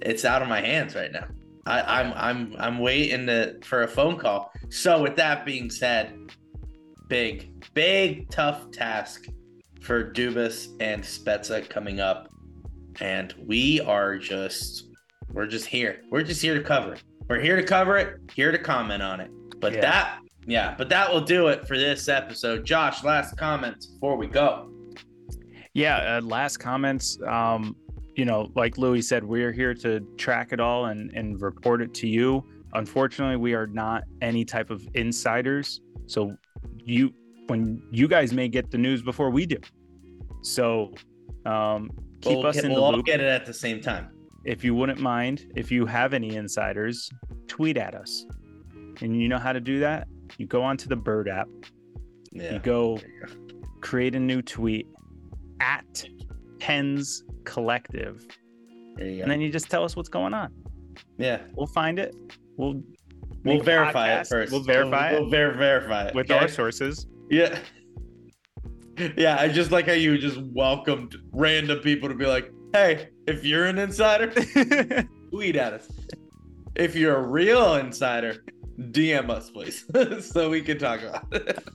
it's 0.00 0.24
out 0.24 0.42
of 0.42 0.48
my 0.48 0.60
hands 0.60 0.94
right 0.94 1.12
now. 1.12 1.26
I, 1.66 2.00
I'm 2.00 2.12
I'm 2.14 2.56
I'm 2.58 2.78
waiting 2.78 3.26
to, 3.26 3.56
for 3.62 3.82
a 3.82 3.88
phone 3.88 4.18
call. 4.18 4.50
So 4.70 5.02
with 5.02 5.16
that 5.16 5.44
being 5.44 5.70
said, 5.70 6.14
big 7.08 7.50
big 7.74 8.30
tough 8.30 8.70
task 8.70 9.26
for 9.80 10.10
Dubas 10.12 10.68
and 10.80 11.02
Spezza 11.02 11.68
coming 11.68 12.00
up, 12.00 12.28
and 13.00 13.34
we 13.46 13.80
are 13.80 14.18
just 14.18 14.88
we're 15.32 15.46
just 15.46 15.66
here. 15.66 16.02
We're 16.10 16.22
just 16.22 16.42
here 16.42 16.54
to 16.54 16.62
cover 16.62 16.94
it. 16.94 17.02
We're 17.28 17.40
here 17.40 17.56
to 17.56 17.64
cover 17.64 17.96
it. 17.96 18.20
Here 18.34 18.52
to 18.52 18.58
comment 18.58 19.02
on 19.02 19.20
it. 19.20 19.30
But 19.64 19.74
Yeah. 19.74 19.80
that 19.80 20.18
yeah, 20.46 20.74
but 20.76 20.90
that 20.90 21.10
will 21.10 21.22
do 21.22 21.48
it 21.48 21.66
for 21.66 21.78
this 21.78 22.06
episode. 22.06 22.66
Josh, 22.66 23.02
last 23.02 23.34
comments 23.38 23.86
before 23.86 24.14
we 24.16 24.26
go. 24.26 24.68
Yeah, 25.72 26.18
uh, 26.18 26.20
last 26.20 26.58
comments. 26.58 27.18
Um, 27.26 27.74
you 28.14 28.26
know, 28.26 28.52
like 28.54 28.76
Louis 28.76 29.00
said, 29.00 29.24
we're 29.24 29.52
here 29.52 29.72
to 29.76 30.00
track 30.18 30.52
it 30.52 30.60
all 30.60 30.86
and 30.86 31.10
and 31.14 31.40
report 31.40 31.80
it 31.80 31.94
to 31.94 32.06
you. 32.06 32.44
Unfortunately, 32.74 33.36
we 33.36 33.54
are 33.54 33.66
not 33.66 34.02
any 34.20 34.44
type 34.44 34.68
of 34.68 34.86
insiders, 34.94 35.80
so 36.06 36.36
you 36.84 37.10
when 37.46 37.82
you 37.90 38.06
guys 38.06 38.34
may 38.34 38.46
get 38.48 38.70
the 38.70 38.78
news 38.78 39.00
before 39.00 39.30
we 39.30 39.46
do. 39.46 39.56
So 40.42 40.92
um, 41.46 41.90
keep 42.20 42.36
we'll 42.36 42.46
us 42.48 42.58
in 42.58 42.68
we'll 42.70 42.80
the 42.80 42.82
all 42.82 42.92
loop. 42.96 43.06
get 43.06 43.20
it 43.20 43.26
at 43.26 43.46
the 43.46 43.54
same 43.54 43.80
time. 43.80 44.10
If 44.44 44.62
you 44.62 44.74
wouldn't 44.74 45.00
mind, 45.00 45.50
if 45.56 45.72
you 45.72 45.86
have 45.86 46.12
any 46.12 46.36
insiders, 46.36 47.08
tweet 47.48 47.78
at 47.78 47.94
us. 47.94 48.26
And 49.00 49.20
you 49.20 49.28
know 49.28 49.38
how 49.38 49.52
to 49.52 49.60
do 49.60 49.80
that? 49.80 50.06
You 50.38 50.46
go 50.46 50.62
onto 50.62 50.88
the 50.88 50.96
Bird 50.96 51.28
app. 51.28 51.48
Yeah. 52.32 52.54
You 52.54 52.58
go 52.60 52.96
There 52.96 53.08
you 53.08 53.26
go. 53.26 53.62
create 53.80 54.14
a 54.14 54.20
new 54.20 54.42
tweet 54.42 54.86
at 55.60 56.04
Pens 56.58 57.24
Collective. 57.44 58.26
There 58.96 59.06
you 59.08 59.16
go. 59.18 59.22
and 59.22 59.30
then 59.30 59.40
you 59.40 59.50
just 59.50 59.70
tell 59.70 59.84
us 59.84 59.96
what's 59.96 60.08
going 60.08 60.34
on. 60.34 60.52
yeah. 61.18 61.40
We'll 61.54 61.66
find 61.66 61.98
it. 61.98 62.14
We'll 62.56 62.82
We'll 63.44 63.60
verify 63.62 64.14
it 64.20 64.26
first. 64.26 64.52
We'll 64.52 64.62
verify 64.62 65.10
it. 65.10 65.20
We'll, 65.20 65.28
ver- 65.28 65.52
verify 65.54 66.06
it 66.06 66.14
with 66.14 66.30
okay? 66.30 66.38
our 66.40 66.48
sources. 66.48 67.06
Yeah. 67.30 67.58
Yeah, 69.16 69.36
I 69.38 69.48
just 69.48 69.70
like 69.72 69.86
how 69.86 69.92
you 69.92 70.16
just 70.16 70.40
welcomed 70.54 71.16
random 71.32 71.80
people 71.80 72.08
to 72.08 72.14
be 72.14 72.26
like, 72.26 72.50
hey, 72.72 73.08
if 73.26 73.44
you're 73.44 73.66
an 73.66 73.76
insider, 73.78 74.28
tweet 75.30 75.56
at 75.56 75.72
us. 75.74 75.88
If 76.76 76.94
you're 76.96 77.16
a 77.16 77.22
real 77.26 77.74
insider, 77.74 78.44
DM 78.78 79.30
us, 79.30 79.50
please, 79.50 79.84
so 80.32 80.50
we 80.50 80.60
can 80.62 80.78
talk 80.78 81.02
about 81.02 81.26
it. 81.32 81.58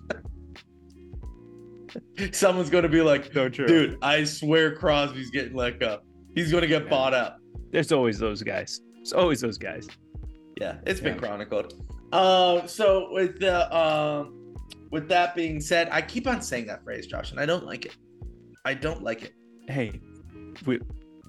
Someone's 2.36 2.70
going 2.70 2.84
to 2.84 2.90
be 2.90 3.02
like, 3.02 3.32
so 3.34 3.50
true. 3.50 3.68
dude, 3.68 3.98
I 4.02 4.24
swear 4.24 4.76
Crosby's 4.76 5.32
getting 5.32 5.56
let 5.56 5.80
go. 5.80 6.00
He's 6.36 6.52
going 6.52 6.62
to 6.62 6.68
get 6.68 6.84
Yeah. 6.84 6.90
bought 6.90 7.14
out. 7.14 7.34
There's 7.72 7.92
always 7.92 8.20
those 8.20 8.44
guys. 8.44 8.82
There's 8.96 9.14
always 9.14 9.42
those 9.42 9.58
guys. 9.58 9.88
Yeah, 10.60 10.78
it's 10.86 11.00
been 11.00 11.18
chronicled. 11.18 11.74
Um, 12.12 12.68
so 12.68 13.10
with 13.12 13.40
the 13.40 13.76
um, 13.76 14.56
with 14.92 15.08
that 15.10 15.36
being 15.36 15.62
said, 15.62 15.90
I 15.92 16.02
keep 16.02 16.28
on 16.28 16.42
saying 16.42 16.68
that 16.68 16.84
phrase, 16.84 17.08
Josh, 17.08 17.32
and 17.32 17.40
I 17.40 17.46
don't 17.46 17.66
like 17.66 17.86
it. 17.86 17.96
I 18.66 18.74
don't 18.74 19.04
like 19.04 19.24
it. 19.24 19.34
Hey, 19.68 20.00
we 20.66 20.80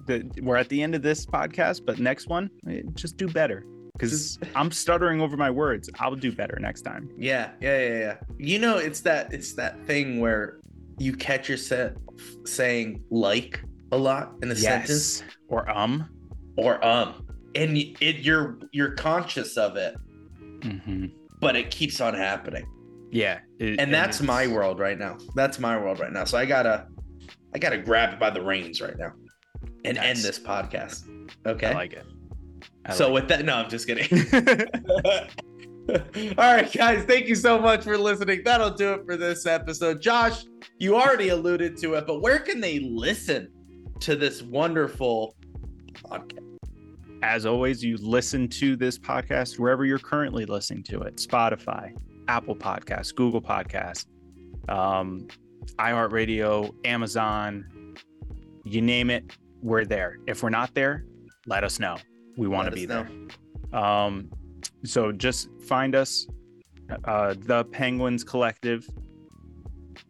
the, 0.07 0.29
we're 0.41 0.57
at 0.57 0.69
the 0.69 0.81
end 0.81 0.95
of 0.95 1.01
this 1.01 1.25
podcast, 1.25 1.85
but 1.85 1.99
next 1.99 2.27
one, 2.27 2.49
eh, 2.67 2.81
just 2.93 3.17
do 3.17 3.27
better. 3.27 3.63
Because 3.93 4.39
I'm 4.55 4.71
stuttering 4.71 5.21
over 5.21 5.37
my 5.37 5.49
words. 5.51 5.89
I'll 5.99 6.15
do 6.15 6.31
better 6.31 6.57
next 6.59 6.81
time. 6.81 7.09
Yeah, 7.17 7.51
yeah, 7.61 7.79
yeah, 7.79 7.99
yeah. 7.99 8.15
You 8.37 8.59
know, 8.59 8.77
it's 8.77 9.01
that 9.01 9.33
it's 9.33 9.53
that 9.53 9.83
thing 9.85 10.19
where 10.19 10.59
you 10.97 11.13
catch 11.15 11.49
yourself 11.49 11.93
saying 12.45 13.03
like 13.09 13.61
a 13.91 13.97
lot 13.97 14.33
in 14.41 14.51
a 14.51 14.55
sentence 14.55 15.23
Or 15.47 15.69
um. 15.69 16.09
or 16.57 16.83
um, 16.85 17.25
and 17.55 17.75
it 17.77 18.17
you're 18.17 18.57
you're 18.71 18.91
conscious 18.91 19.57
of 19.57 19.75
it, 19.77 19.95
hmm 20.63 21.07
but 21.39 21.55
it 21.55 21.71
keeps 21.71 21.99
on 21.99 22.13
happening. 22.13 22.65
Yeah. 23.11 23.39
it- 23.57 23.79
and 23.79 23.91
that's 23.91 24.21
my 24.21 24.45
world 24.47 24.79
right 24.79 24.97
now. 24.97 25.17
That's 25.35 25.57
my 25.59 25.75
world 25.75 25.99
right 25.99 26.11
now. 26.13 26.23
So 26.25 26.37
I 26.37 26.45
gotta, 26.45 26.85
I 27.55 27.57
gotta 27.57 27.79
grab 27.79 28.13
it 28.13 28.19
by 28.19 28.29
the 28.29 28.41
reins 28.43 28.79
right 28.79 28.95
now, 28.97 29.11
and 29.83 29.97
end 29.97 30.19
this 30.19 30.37
podcast. 30.37 31.03
Okay. 31.47 31.67
I 31.67 31.73
like 31.73 31.93
it. 31.93 32.05
I 32.85 32.93
so 32.93 33.05
like 33.05 33.13
with 33.13 33.27
that, 33.29 33.45
no, 33.45 33.55
I'm 33.55 33.69
just 33.69 33.87
kidding. 33.87 34.07
All 35.89 35.97
right, 36.37 36.71
guys, 36.71 37.03
thank 37.05 37.27
you 37.27 37.35
so 37.35 37.59
much 37.59 37.83
for 37.83 37.97
listening. 37.97 38.41
That'll 38.43 38.71
do 38.71 38.93
it 38.93 39.05
for 39.05 39.17
this 39.17 39.45
episode. 39.45 40.01
Josh, 40.01 40.45
you 40.79 40.95
already 40.95 41.29
alluded 41.29 41.77
to 41.77 41.95
it, 41.95 42.07
but 42.07 42.21
where 42.21 42.39
can 42.39 42.61
they 42.61 42.79
listen 42.79 43.49
to 43.99 44.15
this 44.15 44.41
wonderful 44.41 45.35
podcast? 45.93 46.39
As 47.23 47.45
always, 47.45 47.83
you 47.83 47.97
listen 47.97 48.47
to 48.49 48.75
this 48.75 48.97
podcast 48.97 49.59
wherever 49.59 49.85
you're 49.85 49.99
currently 49.99 50.45
listening 50.45 50.83
to 50.83 51.01
it 51.01 51.17
Spotify, 51.17 51.95
Apple 52.27 52.55
Podcasts, 52.55 53.13
Google 53.13 53.41
Podcasts, 53.41 54.05
um, 54.69 55.27
iHeartRadio, 55.77 56.73
Amazon, 56.85 57.95
you 58.63 58.81
name 58.81 59.09
it, 59.09 59.35
we're 59.61 59.85
there. 59.85 60.17
If 60.27 60.41
we're 60.41 60.49
not 60.49 60.73
there, 60.73 61.05
let 61.45 61.63
us 61.63 61.79
know. 61.79 61.97
We 62.37 62.47
want 62.47 62.65
to 62.69 62.71
be 62.71 62.85
there. 62.85 63.09
Um, 63.73 64.29
so 64.83 65.11
just 65.11 65.49
find 65.67 65.95
us, 65.95 66.27
uh, 67.05 67.35
the 67.37 67.65
Penguins 67.65 68.23
Collective. 68.23 68.87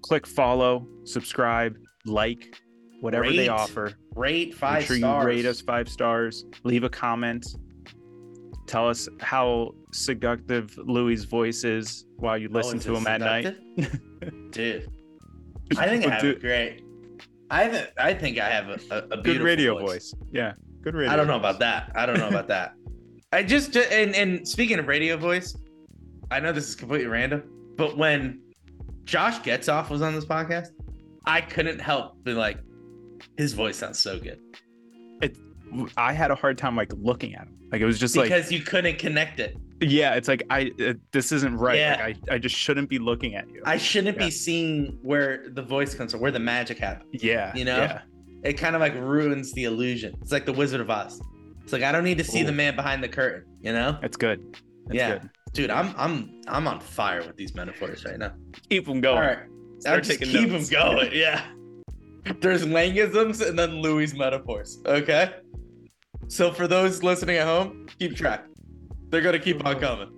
Click 0.01 0.25
follow, 0.27 0.87
subscribe, 1.03 1.77
like, 2.05 2.55
whatever 3.01 3.31
they 3.31 3.47
offer. 3.49 3.93
Rate 4.15 4.53
five 4.53 4.79
Make 4.79 4.87
sure 4.87 4.97
stars. 4.97 5.23
you 5.23 5.27
rate 5.27 5.45
us 5.45 5.61
five 5.61 5.87
stars. 5.89 6.45
Leave 6.63 6.83
a 6.83 6.89
comment. 6.89 7.45
Tell 8.67 8.87
us 8.87 9.07
how 9.19 9.71
seductive 9.91 10.77
Louie's 10.77 11.25
voice 11.25 11.63
is 11.63 12.05
while 12.17 12.37
you 12.37 12.47
Oh, 12.51 12.55
listen 12.57 12.77
is 12.77 12.85
to 12.85 12.95
him 12.95 13.07
at 13.07 13.19
night. 13.21 13.55
seductive? 13.77 14.51
Dude, 14.51 14.89
I 15.77 15.87
think 15.87 16.05
I 16.05 16.09
have 16.11 16.21
Dude, 16.21 16.41
great. 16.41 16.83
I 17.49 17.63
have. 17.63 17.73
A, 17.73 18.03
I 18.03 18.13
think 18.13 18.39
I 18.39 18.49
have 18.49 18.69
a, 18.69 18.79
a, 18.91 19.19
a 19.19 19.21
good 19.21 19.41
radio 19.41 19.77
voice. 19.77 20.13
Yeah, 20.31 20.53
good 20.81 20.95
radio. 20.95 21.11
I 21.11 21.15
don't 21.15 21.27
know 21.27 21.37
about 21.37 21.59
that. 21.59 21.91
I 21.95 22.05
don't 22.05 22.17
know 22.17 22.29
about 22.29 22.47
that. 22.49 22.73
I 23.33 23.43
just 23.43 23.71
ju- 23.73 23.85
and 23.91 24.15
and 24.15 24.47
speaking 24.47 24.77
of 24.79 24.87
radio 24.87 25.15
voice, 25.17 25.55
I 26.31 26.39
know 26.39 26.51
this 26.51 26.67
is 26.67 26.75
completely 26.75 27.07
random, 27.07 27.43
but 27.77 27.97
when 27.97 28.41
Josh 29.05 29.39
Getzoff 29.39 29.89
was 29.89 30.01
on 30.01 30.13
this 30.13 30.25
podcast, 30.25 30.67
I 31.25 31.41
couldn't 31.41 31.79
help 31.79 32.17
but 32.23 32.35
like 32.35 32.57
his 33.37 33.53
voice 33.53 33.77
sounds 33.77 33.99
so 33.99 34.19
good 34.19 34.39
It, 35.21 35.37
I 35.95 36.11
had 36.13 36.31
a 36.31 36.35
hard 36.35 36.57
time 36.57 36.75
like 36.75 36.91
looking 36.97 37.35
at 37.35 37.41
him. 37.47 37.57
Like 37.71 37.79
it 37.81 37.85
was 37.85 37.99
just 37.99 38.17
like, 38.17 38.25
because 38.25 38.51
you 38.51 38.61
couldn't 38.61 38.97
connect 38.99 39.39
it. 39.39 39.55
yeah, 39.79 40.15
it's 40.15 40.27
like 40.27 40.43
I 40.49 40.71
uh, 40.85 40.93
this 41.13 41.31
isn't 41.31 41.55
right. 41.57 41.77
Yeah. 41.77 42.03
Like, 42.03 42.17
I 42.29 42.35
I 42.35 42.37
just 42.37 42.55
shouldn't 42.55 42.89
be 42.89 42.99
looking 42.99 43.35
at 43.35 43.49
you. 43.49 43.61
I 43.65 43.77
shouldn't 43.77 44.17
Yeah. 44.17 44.25
be 44.25 44.31
seeing 44.31 44.97
where 45.03 45.45
the 45.53 45.61
voice 45.61 45.93
comes 45.95 46.11
from, 46.11 46.19
where 46.21 46.31
the 46.31 46.39
magic 46.39 46.79
happens. 46.79 47.23
yeah, 47.23 47.55
you 47.55 47.63
know? 47.63 47.77
Yeah. 47.77 48.01
It 48.43 48.53
kind 48.53 48.75
of 48.75 48.79
like 48.81 48.95
ruins 48.95 49.53
the 49.53 49.65
illusion. 49.65 50.15
It's 50.21 50.31
like 50.31 50.45
the 50.45 50.53
Wizard 50.53 50.81
of 50.81 50.89
Oz. 50.89 51.21
It's 51.63 51.73
like 51.73 51.83
I 51.83 51.91
don't 51.91 52.03
need 52.03 52.17
to 52.17 52.23
see 52.23 52.41
Ooh. 52.41 52.45
the 52.45 52.51
man 52.51 52.75
behind 52.75 53.03
the 53.03 53.07
curtain. 53.09 53.45
You 53.61 53.73
know, 53.73 53.97
That's 54.01 54.17
good. 54.17 54.57
That's 54.87 54.95
Yeah. 54.97 55.17
good. 55.19 55.29
dude, 55.53 55.69
I'm 55.69 55.93
I'm 55.97 56.41
I'm 56.47 56.67
on 56.67 56.79
fire 56.79 57.21
with 57.25 57.35
these 57.37 57.53
metaphors 57.53 58.03
right 58.05 58.17
now. 58.17 58.33
Keep 58.69 58.85
them 58.87 58.99
going. 59.01 59.17
All 59.17 59.23
right. 59.23 59.39
Start 59.79 59.95
I'll 59.97 60.01
just 60.01 60.19
keep 60.21 60.49
notes. 60.49 60.69
them 60.69 60.79
going. 60.95 61.11
Yeah. 61.13 61.43
There's 62.39 62.65
Langisms 62.65 63.47
and 63.47 63.57
then 63.57 63.81
Louie 63.81 64.07
metaphors. 64.15 64.79
Okay. 64.85 65.31
So 66.27 66.51
for 66.51 66.67
those 66.67 67.03
listening 67.03 67.37
at 67.37 67.47
home, 67.47 67.87
keep 67.99 68.15
track. 68.15 68.45
They're 69.09 69.21
gonna 69.21 69.39
keep 69.39 69.63
on 69.65 69.79
coming. 69.79 70.09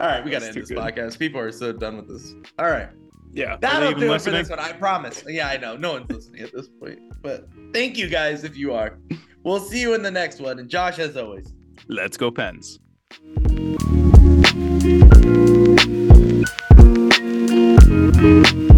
All 0.00 0.06
right, 0.08 0.24
we 0.24 0.30
gotta 0.30 0.46
That's 0.46 0.56
end 0.56 0.62
this 0.66 0.70
good. 0.70 0.78
podcast. 0.78 1.18
People 1.18 1.40
are 1.40 1.52
so 1.52 1.72
done 1.72 1.96
with 1.96 2.08
this. 2.08 2.34
All 2.58 2.66
right, 2.70 2.88
Yeah. 3.34 3.56
That'll 3.60 3.92
do 3.92 4.12
it 4.12 4.20
for 4.22 4.30
this 4.30 4.48
one. 4.48 4.60
I 4.60 4.72
promise. 4.72 5.24
Yeah, 5.26 5.48
I 5.48 5.56
know. 5.56 5.76
No 5.76 5.94
one's 5.94 6.10
listening 6.10 6.42
at 6.42 6.52
this 6.52 6.68
point, 6.68 7.00
but 7.20 7.48
thank 7.72 7.98
you 7.98 8.08
guys 8.08 8.44
if 8.44 8.56
you 8.56 8.72
are. 8.72 8.98
We'll 9.42 9.60
see 9.60 9.80
you 9.80 9.94
in 9.94 10.02
the 10.02 10.10
next 10.10 10.40
one. 10.40 10.58
And 10.58 10.68
Josh, 10.68 10.98
as 10.98 11.16
always. 11.16 11.52
Let's 11.88 12.16
go, 12.16 12.30
Pens. 12.30 12.78
Thank 18.24 18.70